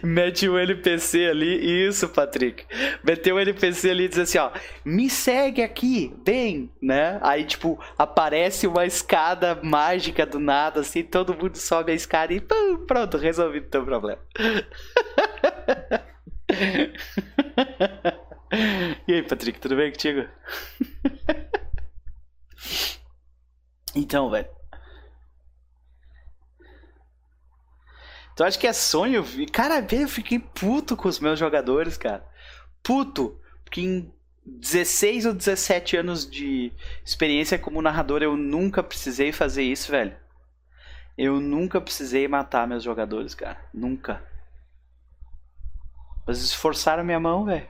[0.02, 2.66] Mete um NPC ali, isso, Patrick.
[3.04, 4.52] Meteu um NPC ali e diz assim, ó,
[4.86, 7.20] me segue aqui, bem, né?
[7.22, 12.40] Aí, tipo, aparece uma escada mágica do nada, assim, todo mundo sobe a escada e
[12.40, 14.20] pum, pronto, resolvido o teu problema.
[19.08, 20.26] e aí, Patrick, tudo bem contigo?
[23.98, 24.48] então, velho.
[28.36, 29.26] Tu acha que é sonho?
[29.52, 32.24] Cara, eu fiquei puto com os meus jogadores, cara.
[32.84, 33.40] Puto.
[33.64, 34.14] Porque em
[34.46, 36.72] 16 ou 17 anos de
[37.04, 40.16] experiência como narrador, eu nunca precisei fazer isso, velho.
[41.18, 43.60] Eu nunca precisei matar meus jogadores, cara.
[43.74, 44.24] Nunca.
[46.28, 47.68] Mas esforçaram minha mão, velho.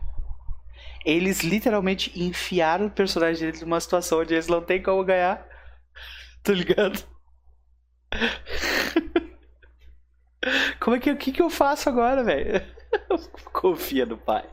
[1.05, 5.47] Eles literalmente enfiaram o personagem deles numa situação onde eles não tem como ganhar.
[6.43, 7.03] Tá ligado?
[10.79, 12.61] Como é que o que, que eu faço agora, velho?
[13.53, 14.47] Confia no pai.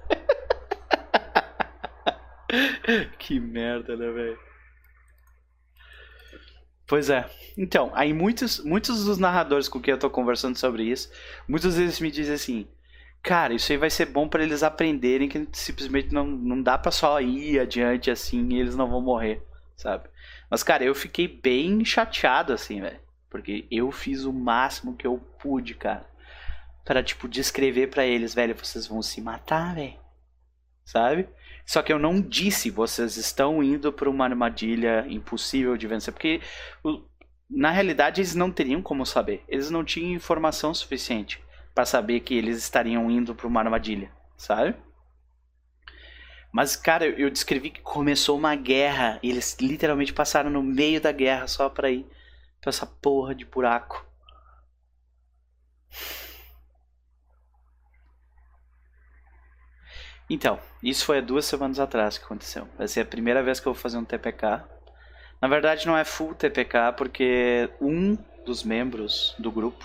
[3.19, 4.39] que merda, né, velho?
[6.87, 7.29] Pois é.
[7.57, 11.11] Então, aí muitos, muitos dos narradores com quem eu tô conversando sobre isso,
[11.49, 12.69] muitos deles me dizem assim:
[13.23, 16.91] Cara, isso aí vai ser bom para eles aprenderem que simplesmente não, não dá pra
[16.93, 19.43] só ir adiante assim e eles não vão morrer,
[19.77, 20.09] sabe?
[20.51, 23.01] Mas, cara, eu fiquei bem chateado assim, velho.
[23.31, 26.07] Porque eu fiz o máximo que eu pude, cara
[26.85, 29.95] para tipo descrever para eles, velho, vocês vão se matar, velho.
[30.85, 31.29] Sabe?
[31.65, 36.43] Só que eu não disse, vocês estão indo para uma armadilha impossível de vencer, porque
[37.49, 39.43] na realidade eles não teriam como saber.
[39.49, 41.43] Eles não tinham informação suficiente
[41.75, 44.77] para saber que eles estariam indo para uma armadilha, sabe?
[46.55, 51.11] Mas, cara, eu descrevi que começou uma guerra e eles literalmente passaram no meio da
[51.11, 52.07] guerra só pra ir
[52.61, 54.07] pra essa porra de buraco.
[60.31, 62.69] Então, isso foi há duas semanas atrás que aconteceu.
[62.79, 64.63] Vai ser a primeira vez que eu vou fazer um TPK.
[65.43, 68.15] Na verdade, não é full TPK, porque um
[68.47, 69.85] dos membros do grupo,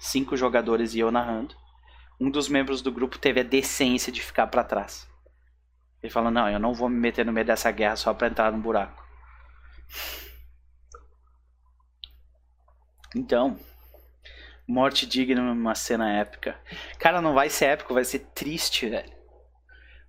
[0.00, 1.54] cinco jogadores e eu narrando,
[2.18, 5.06] um dos membros do grupo teve a decência de ficar para trás.
[6.06, 8.52] Ele falou: Não, eu não vou me meter no meio dessa guerra só pra entrar
[8.52, 9.04] num buraco.
[13.14, 13.58] Então,
[14.68, 16.60] morte digna numa cena épica.
[16.96, 19.12] Cara, não vai ser épico, vai ser triste, velho.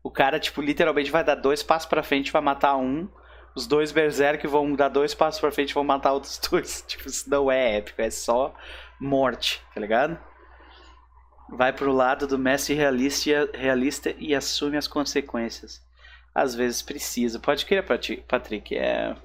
[0.04, 3.10] O cara, tipo, literalmente vai dar dois passos pra frente, vai matar um.
[3.56, 6.84] Os dois Berserk vão dar dois passos pra frente e vão matar outros dois.
[6.88, 8.56] Tipo, isso não é épico, é só
[9.00, 10.16] morte, tá ligado?
[11.50, 15.87] Vai pro lado do mestre realista e assume as consequências.
[16.38, 17.40] Às vezes precisa.
[17.40, 17.84] Pode crer,
[18.28, 18.78] Patrick.
[18.78, 19.16] É...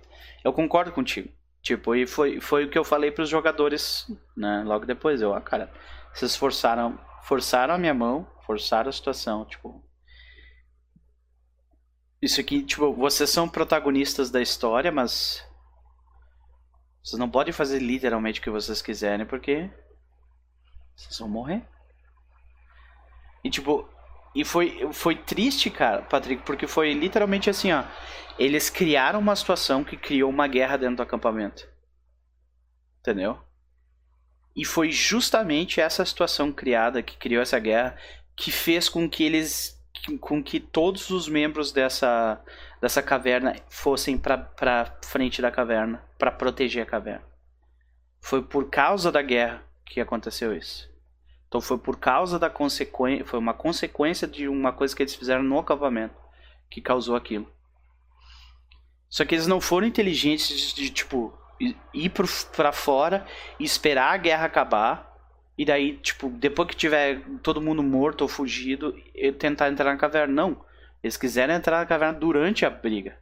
[0.43, 1.29] Eu concordo contigo.
[1.61, 4.63] Tipo, e foi, foi o que eu falei pros jogadores, né?
[4.65, 5.21] Logo depois.
[5.21, 5.71] Eu, ah, cara,
[6.15, 9.45] vocês forçaram, forçaram a minha mão, forçaram a situação.
[9.45, 9.85] Tipo,
[12.23, 15.47] isso aqui, tipo, vocês são protagonistas da história, mas
[17.05, 19.71] vocês não podem fazer literalmente o que vocês quiserem, porque
[20.97, 21.63] vocês vão morrer.
[23.45, 23.87] E tipo,
[24.35, 27.85] e foi, foi triste, cara, Patrick, porque foi literalmente assim, ó.
[28.39, 31.69] Eles criaram uma situação que criou uma guerra dentro do acampamento.
[33.01, 33.39] Entendeu?
[34.57, 37.97] E foi justamente essa situação criada que criou essa guerra
[38.37, 39.81] que fez com que eles
[40.21, 42.43] com que todos os membros dessa,
[42.81, 47.25] dessa caverna fossem para frente da caverna, para proteger a caverna.
[48.21, 50.92] foi por causa da guerra que aconteceu isso.
[51.53, 55.43] Então foi por causa da consequência, foi uma consequência de uma coisa que eles fizeram
[55.43, 56.15] no acampamento
[56.71, 57.47] que causou aquilo.
[59.07, 61.39] Só que eles não foram inteligentes de, de tipo
[61.93, 62.11] ir
[62.57, 63.27] para fora
[63.61, 65.15] esperar a guerra acabar
[65.59, 68.97] e daí, tipo, depois que tiver todo mundo morto ou fugido,
[69.39, 70.33] tentar entrar na caverna.
[70.33, 70.65] Não.
[71.03, 73.19] Eles quiseram entrar na caverna durante a briga.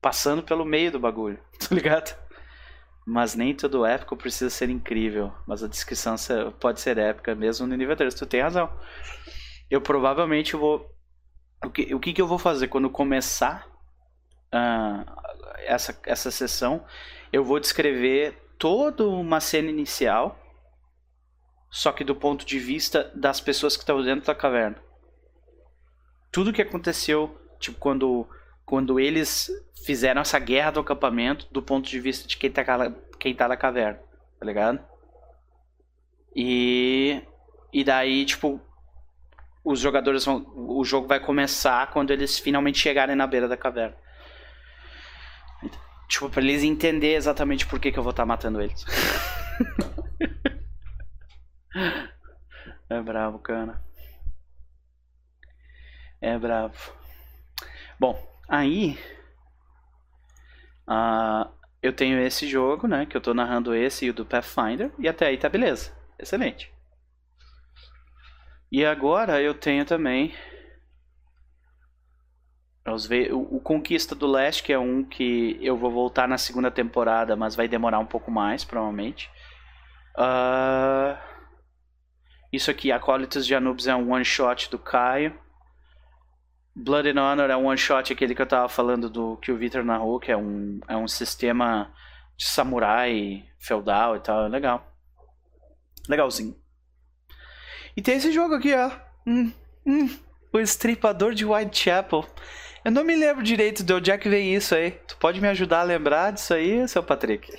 [0.00, 2.16] Passando pelo meio do bagulho, tá ligado?
[3.10, 5.32] Mas nem todo épico precisa ser incrível.
[5.46, 6.14] Mas a descrição
[6.60, 8.14] pode ser épica mesmo no nível 3.
[8.14, 8.70] Tu tem razão.
[9.70, 10.86] Eu provavelmente vou.
[11.64, 13.66] O que, o que, que eu vou fazer quando começar
[14.54, 15.10] uh,
[15.60, 16.84] essa, essa sessão?
[17.32, 20.38] Eu vou descrever toda uma cena inicial
[21.70, 24.76] só que do ponto de vista das pessoas que estão dentro da caverna.
[26.32, 28.28] Tudo que aconteceu, tipo, quando,
[28.68, 29.50] quando eles
[29.82, 32.62] fizeram essa guerra do acampamento, do ponto de vista de quem tá,
[33.18, 33.98] quem tá na caverna,
[34.38, 34.78] tá ligado?
[36.36, 37.22] E,
[37.72, 38.60] e daí, tipo,
[39.64, 40.44] os jogadores vão.
[40.54, 43.96] O jogo vai começar quando eles finalmente chegarem na beira da caverna.
[46.06, 48.84] Tipo, pra eles entenderem exatamente por que, que eu vou estar tá matando eles.
[52.90, 53.82] É bravo, cara.
[56.22, 56.74] É bravo.
[58.00, 58.18] Bom,
[58.48, 58.98] aí.
[60.88, 61.48] Uh,
[61.82, 63.06] eu tenho esse jogo, né?
[63.06, 64.90] Que eu tô narrando esse e o do Pathfinder.
[64.98, 65.92] E até aí tá beleza.
[66.18, 66.72] Excelente.
[68.72, 70.34] E agora eu tenho também.
[73.32, 77.54] O Conquista do Leste, que é um que eu vou voltar na segunda temporada, mas
[77.54, 79.30] vai demorar um pouco mais, provavelmente.
[80.16, 81.18] Uh,
[82.50, 85.38] isso aqui, Acólitos de Anubis é um one shot do Caio.
[86.78, 89.58] Blood and Honor é um one shot, aquele que eu tava falando do que o
[89.58, 91.92] Victor narrou, que é um, é um sistema
[92.36, 94.46] de samurai feudal e tal.
[94.46, 94.86] É legal.
[96.08, 96.56] Legalzinho.
[97.96, 98.92] E tem esse jogo aqui, ó.
[99.26, 99.52] Hum,
[99.84, 100.08] hum,
[100.52, 102.24] o Estripador de Whitechapel.
[102.84, 104.92] Eu não me lembro direito de onde é que veio isso aí.
[104.92, 107.50] Tu pode me ajudar a lembrar disso aí, seu Patrick?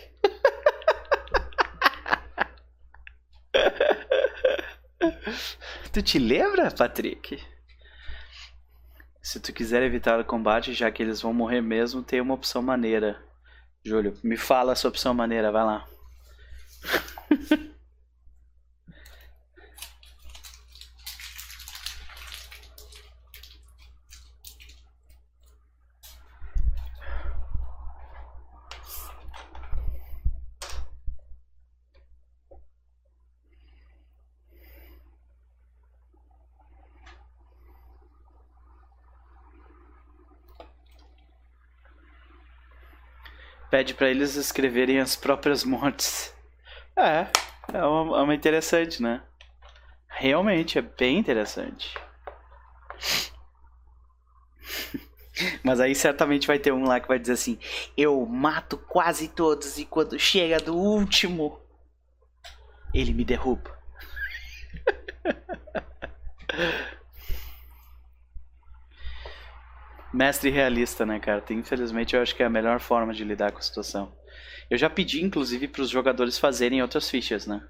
[5.92, 7.42] Tu te lembra, Patrick?
[9.30, 12.64] Se tu quiser evitar o combate, já que eles vão morrer mesmo, tem uma opção
[12.64, 13.22] maneira.
[13.86, 15.86] Júlio, me fala essa opção maneira, vai lá.
[43.80, 46.34] Pede para eles escreverem as próprias mortes.
[46.98, 47.28] É,
[47.74, 49.22] é uma, é uma interessante, né?
[50.10, 51.96] Realmente, é bem interessante.
[55.64, 57.58] Mas aí certamente vai ter um lá que vai dizer assim:
[57.96, 61.62] Eu mato quase todos e quando chega do último,
[62.94, 63.79] ele me derruba.
[70.20, 71.42] Mestre realista, né, cara?
[71.52, 74.14] Infelizmente, eu acho que é a melhor forma de lidar com a situação.
[74.70, 77.66] Eu já pedi, inclusive, para os jogadores fazerem outras fichas, né?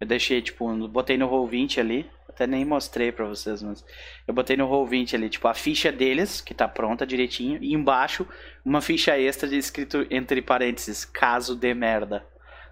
[0.00, 3.84] Eu deixei, tipo, botei no Roll20 ali, até nem mostrei para vocês, mas
[4.26, 8.26] eu botei no Roll20 ali, tipo, a ficha deles, que tá pronta direitinho, e embaixo
[8.64, 12.26] uma ficha extra de escrito entre parênteses, caso de merda,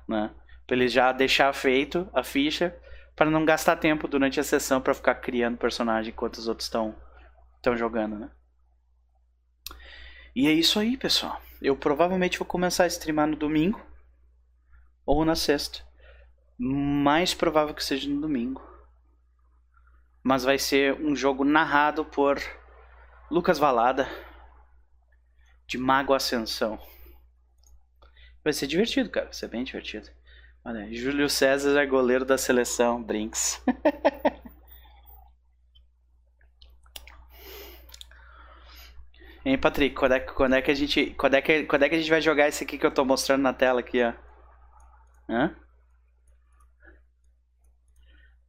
[0.09, 0.33] né?
[0.67, 2.77] Pra eles já deixar feito a ficha,
[3.15, 6.97] para não gastar tempo durante a sessão para ficar criando personagem enquanto os outros estão
[7.77, 8.31] jogando, né?
[10.35, 11.41] E é isso aí, pessoal.
[11.61, 13.85] Eu provavelmente vou começar a streamar no domingo
[15.05, 15.81] ou na sexta.
[16.59, 18.63] Mais provável que seja no domingo.
[20.23, 22.41] Mas vai ser um jogo narrado por
[23.31, 24.09] Lucas Valada
[25.67, 26.79] de Mago Ascensão.
[28.43, 29.27] Vai ser divertido, cara.
[29.27, 30.09] Vai ser bem divertido.
[30.65, 33.63] Olha, Júlio César é goleiro da seleção, Brinks.
[39.49, 41.15] Hein, Patrick, quando é, quando é que a gente.
[41.15, 43.03] Quando é que, quando é que a gente vai jogar esse aqui que eu tô
[43.03, 44.13] mostrando na tela aqui, ó?
[45.27, 45.57] Hã?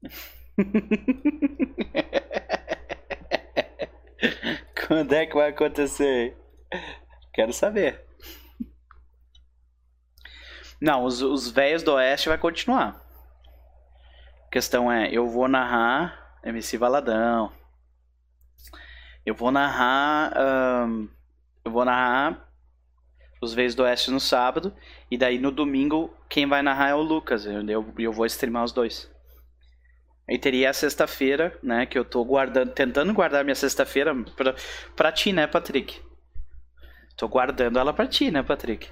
[4.88, 6.36] quando é que vai acontecer?
[7.34, 8.04] Quero saber.
[10.82, 13.02] Não, os, os velhos do Oeste vai continuar.
[14.48, 17.54] A questão é, eu vou narrar MC Valadão.
[19.30, 20.34] Eu vou narrar.
[21.64, 22.50] Eu vou narrar
[23.40, 24.76] os Veios do Oeste no sábado.
[25.10, 27.46] E daí no domingo, quem vai narrar é o Lucas.
[27.46, 29.08] Eu, eu, eu vou streamar os dois.
[30.28, 31.86] Aí teria a sexta-feira, né?
[31.86, 34.56] Que eu tô guardando, tentando guardar minha sexta-feira pra,
[34.96, 36.02] pra ti, né, Patrick?
[37.16, 38.90] Tô guardando ela pra ti, né, Patrick?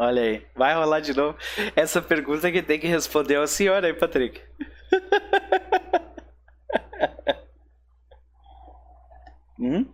[0.00, 1.36] Olha aí, vai rolar de novo.
[1.74, 4.40] Essa pergunta que tem que responder é o senhor aí, Patrick.
[9.58, 9.92] hum?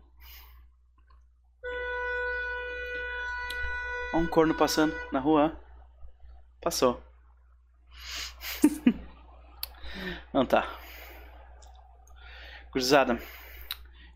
[4.13, 5.59] Olha um corno passando na rua.
[6.61, 7.03] Passou.
[10.35, 10.69] Não tá.
[12.71, 13.19] Cruzada.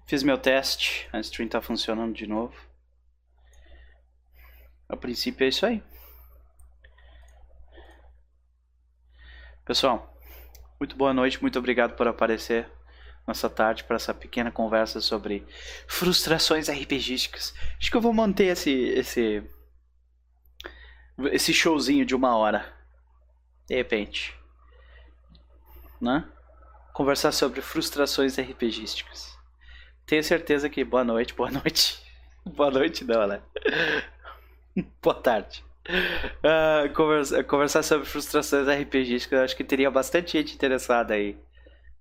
[0.07, 1.09] Fiz meu teste.
[1.15, 2.68] A stream tá funcionando de novo.
[4.89, 5.83] A princípio é isso aí.
[9.65, 10.19] Pessoal,
[10.81, 12.67] muito boa noite, muito obrigado por aparecer
[13.27, 15.47] nessa tarde para essa pequena conversa sobre
[15.87, 17.55] frustrações RPGísticas.
[17.79, 19.45] Acho que eu vou manter esse esse
[21.33, 22.73] esse showzinho de uma hora.
[23.67, 24.35] De repente,
[26.01, 26.27] né?
[26.95, 29.37] Conversar sobre frustrações RPGísticas.
[30.07, 32.03] Tenho certeza que boa noite, boa noite.
[32.47, 33.43] boa noite não, né?
[35.03, 35.65] boa tarde.
[35.89, 41.37] Uh, conversa, conversar sobre frustrações RPGísticas, acho que teria bastante gente interessada aí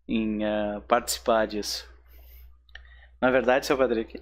[0.08, 1.90] em uh, participar disso.
[3.22, 4.22] Na verdade, seu Patrick.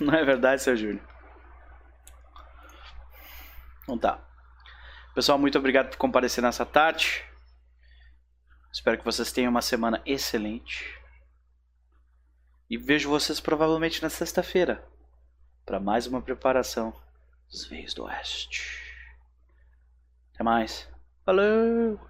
[0.00, 1.02] Não é verdade, seu Júnior?
[3.82, 4.18] Então tá.
[5.14, 7.24] Pessoal, muito obrigado por comparecer nessa tarde.
[8.72, 11.01] Espero que vocês tenham uma semana excelente.
[12.72, 14.82] E vejo vocês provavelmente na sexta-feira
[15.66, 16.90] para mais uma preparação
[17.46, 18.80] dos Veios do Oeste.
[20.32, 20.88] Até mais.
[21.22, 22.00] Falou!